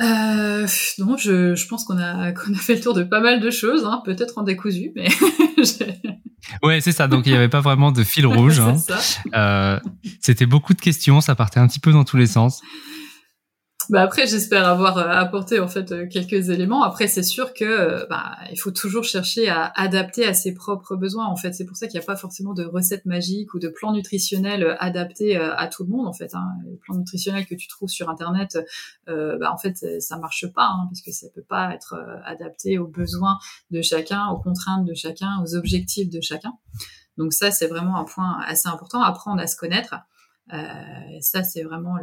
[0.00, 0.66] Euh,
[0.98, 3.50] Non, je, je pense qu'on a, qu'on a fait le tour de pas mal de
[3.50, 5.08] choses, hein, peut-être en décousu, mais
[6.62, 7.08] Ouais, c'est ça.
[7.08, 8.60] Donc il n'y avait pas vraiment de fil rouge.
[8.62, 8.76] Hein.
[9.34, 9.80] Euh,
[10.20, 12.60] C'était beaucoup de questions, ça partait un petit peu dans tous les sens.
[13.88, 16.82] Bah après, j'espère avoir euh, apporté en fait euh, quelques éléments.
[16.82, 20.96] Après, c'est sûr que euh, bah, il faut toujours chercher à adapter à ses propres
[20.96, 21.26] besoins.
[21.26, 23.68] En fait, c'est pour ça qu'il n'y a pas forcément de recette magique ou de
[23.68, 26.06] plan nutritionnel adapté à tout le monde.
[26.06, 26.46] En fait, hein.
[26.64, 28.58] les plans que tu trouves sur internet,
[29.06, 32.86] bah, en fait, ça marche pas hein, parce que ça peut pas être adapté aux
[32.86, 33.38] besoins
[33.70, 36.52] de chacun, aux contraintes de chacun, aux objectifs de chacun.
[37.18, 39.02] Donc ça, c'est vraiment un point assez important.
[39.02, 39.94] Apprendre à se connaître.
[40.52, 40.56] Euh,
[41.20, 41.96] ça, c'est vraiment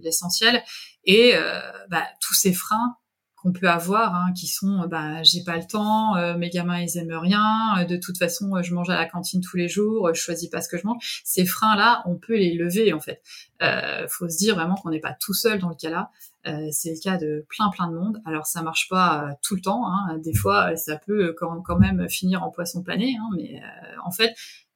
[0.00, 0.62] l'essentiel.
[1.04, 2.96] Et euh, bah, tous ces freins
[3.42, 6.96] qu'on peut avoir, hein, qui sont, bah, j'ai pas le temps, euh, mes gamins ils
[6.96, 10.48] aiment rien, de toute façon je mange à la cantine tous les jours, je choisis
[10.48, 11.22] pas ce que je mange.
[11.24, 13.20] Ces freins-là, on peut les lever en fait.
[13.60, 16.10] Euh, faut se dire vraiment qu'on n'est pas tout seul dans le cas-là.
[16.46, 18.22] Euh, c'est le cas de plein plein de monde.
[18.26, 19.88] Alors ça marche pas tout le temps.
[19.88, 20.18] Hein.
[20.18, 23.16] Des fois, ça peut quand, même finir en poisson pané.
[23.20, 23.60] Hein, mais
[24.04, 24.34] en fait,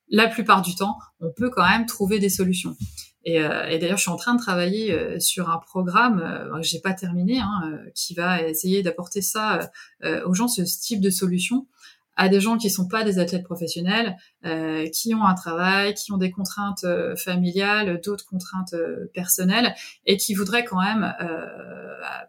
[0.09, 2.77] la plupart du temps, on peut quand même trouver des solutions.
[3.27, 6.63] Et, euh, et d'ailleurs, je suis en train de travailler euh, sur un programme, euh,
[6.63, 9.69] j'ai pas terminé, hein, euh, qui va essayer d'apporter ça
[10.25, 11.67] aux gens, ce type de solution,
[12.15, 14.17] à des gens qui sont pas des athlètes professionnels,
[14.93, 16.87] qui ont un travail, qui ont des contraintes
[17.17, 18.75] familiales, d'autres contraintes
[19.13, 19.75] personnelles,
[20.07, 21.13] et qui voudraient quand même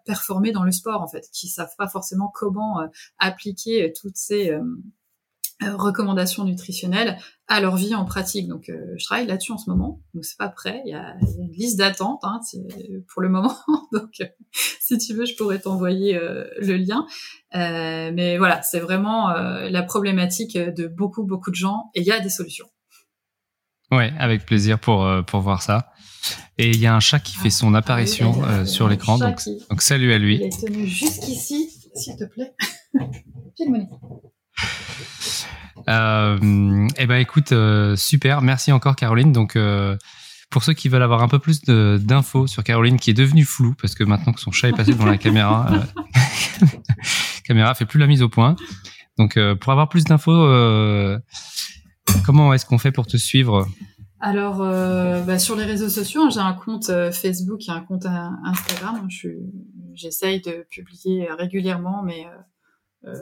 [0.03, 2.82] performer dans le sport, en fait, qui savent pas forcément comment
[3.17, 4.57] appliquer toutes ces
[5.64, 8.47] euh, recommandations nutritionnelles à leur vie en pratique.
[8.47, 10.03] Donc, euh, je travaille là-dessus en ce moment.
[10.14, 10.84] Donc, c'est pas prêt.
[10.86, 12.39] Il y a, une liste d'attente hein,
[13.12, 13.58] pour le moment.
[13.91, 17.08] Donc, euh, si tu veux, je pourrais t'envoyer le lien.
[17.53, 21.89] mais voilà, c'est vraiment la problématique de beaucoup, beaucoup de gens.
[21.95, 22.68] Et il y a des solutions.
[23.91, 25.91] Ouais, avec plaisir pour pour voir ça.
[26.58, 29.18] Et il y a un chat qui fait son ah apparition sur l'écran.
[29.18, 30.36] Donc, donc, salut à lui.
[30.36, 32.53] Il est tenu jusqu'ici, s'il te plaît.
[35.89, 39.31] euh, eh ben écoute, euh, super, merci encore Caroline.
[39.31, 39.97] Donc euh,
[40.49, 43.75] pour ceux qui veulent avoir un peu plus d'infos sur Caroline, qui est devenue floue
[43.81, 46.65] parce que maintenant que son chat est passé devant la caméra, euh,
[47.43, 48.55] caméra fait plus la mise au point.
[49.17, 50.47] Donc pour avoir plus d'infos,
[52.23, 53.67] comment est-ce qu'on fait pour te suivre?
[54.19, 59.07] Alors, bah, sur les réseaux sociaux, hein, j'ai un compte Facebook et un compte Instagram.
[59.97, 62.38] J'essaye de publier régulièrement, mais euh,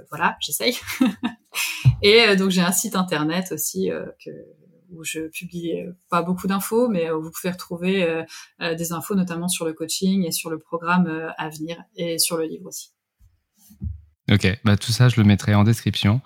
[0.09, 0.77] voilà, j'essaye.
[2.01, 4.31] et euh, donc j'ai un site internet aussi euh, que,
[4.91, 5.73] où je publie
[6.09, 8.23] pas beaucoup d'infos, mais où vous pouvez retrouver
[8.61, 12.45] des infos notamment sur le coaching et sur le programme à venir et sur le
[12.45, 12.93] livre aussi.
[14.31, 16.21] Ok, bah tout ça je le mettrai en description.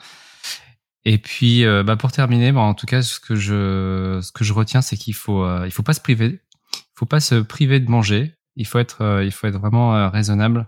[1.06, 4.54] Et puis, bah pour terminer, bah en tout cas, ce que je, ce que je
[4.54, 6.41] retiens, c'est qu'il faut, il faut pas se priver,
[6.74, 8.36] il faut pas se priver de manger.
[8.58, 10.68] Il faut être, il faut être vraiment raisonnable.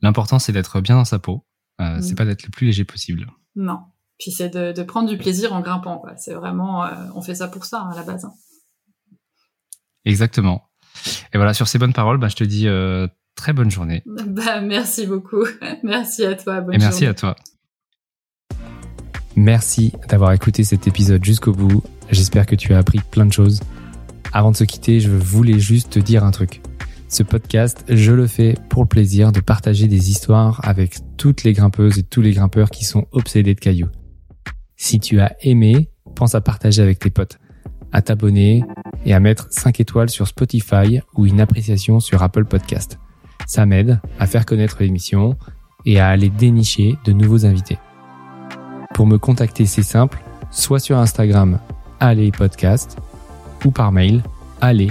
[0.00, 1.44] L'important, c'est d'être bien dans sa peau.
[1.82, 2.16] Euh, c'est mm.
[2.16, 3.26] pas d'être le plus léger possible.
[3.56, 3.80] Non.
[4.18, 5.98] Puis c'est de, prendre du plaisir en grimpant.
[5.98, 6.16] Quoi.
[6.16, 8.24] C'est vraiment, euh, on fait ça pour ça à la base.
[8.24, 8.32] Hein.
[10.04, 10.68] Exactement.
[11.32, 14.02] Et voilà, sur ces bonnes paroles, bah, je te dis euh, très bonne journée.
[14.26, 15.44] Bah, merci beaucoup.
[15.82, 16.64] merci à toi.
[16.72, 17.36] Et merci à toi.
[19.34, 21.82] Merci d'avoir écouté cet épisode jusqu'au bout.
[22.10, 23.60] J'espère que tu as appris plein de choses.
[24.32, 26.60] Avant de se quitter, je voulais juste te dire un truc.
[27.12, 31.52] Ce podcast, je le fais pour le plaisir de partager des histoires avec toutes les
[31.52, 33.90] grimpeuses et tous les grimpeurs qui sont obsédés de cailloux.
[34.78, 37.38] Si tu as aimé, pense à partager avec tes potes,
[37.92, 38.64] à t'abonner
[39.04, 42.98] et à mettre 5 étoiles sur Spotify ou une appréciation sur Apple Podcast.
[43.46, 45.36] Ça m'aide à faire connaître l'émission
[45.84, 47.76] et à aller dénicher de nouveaux invités.
[48.94, 50.18] Pour me contacter, c'est simple,
[50.50, 51.58] soit sur Instagram,
[52.00, 52.96] allez podcast,
[53.66, 54.22] ou par mail,
[54.62, 54.88] allez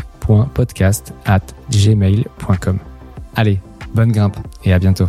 [1.70, 2.80] gmail.com.
[3.36, 3.60] Allez,
[3.94, 5.08] bonne grimpe et à bientôt.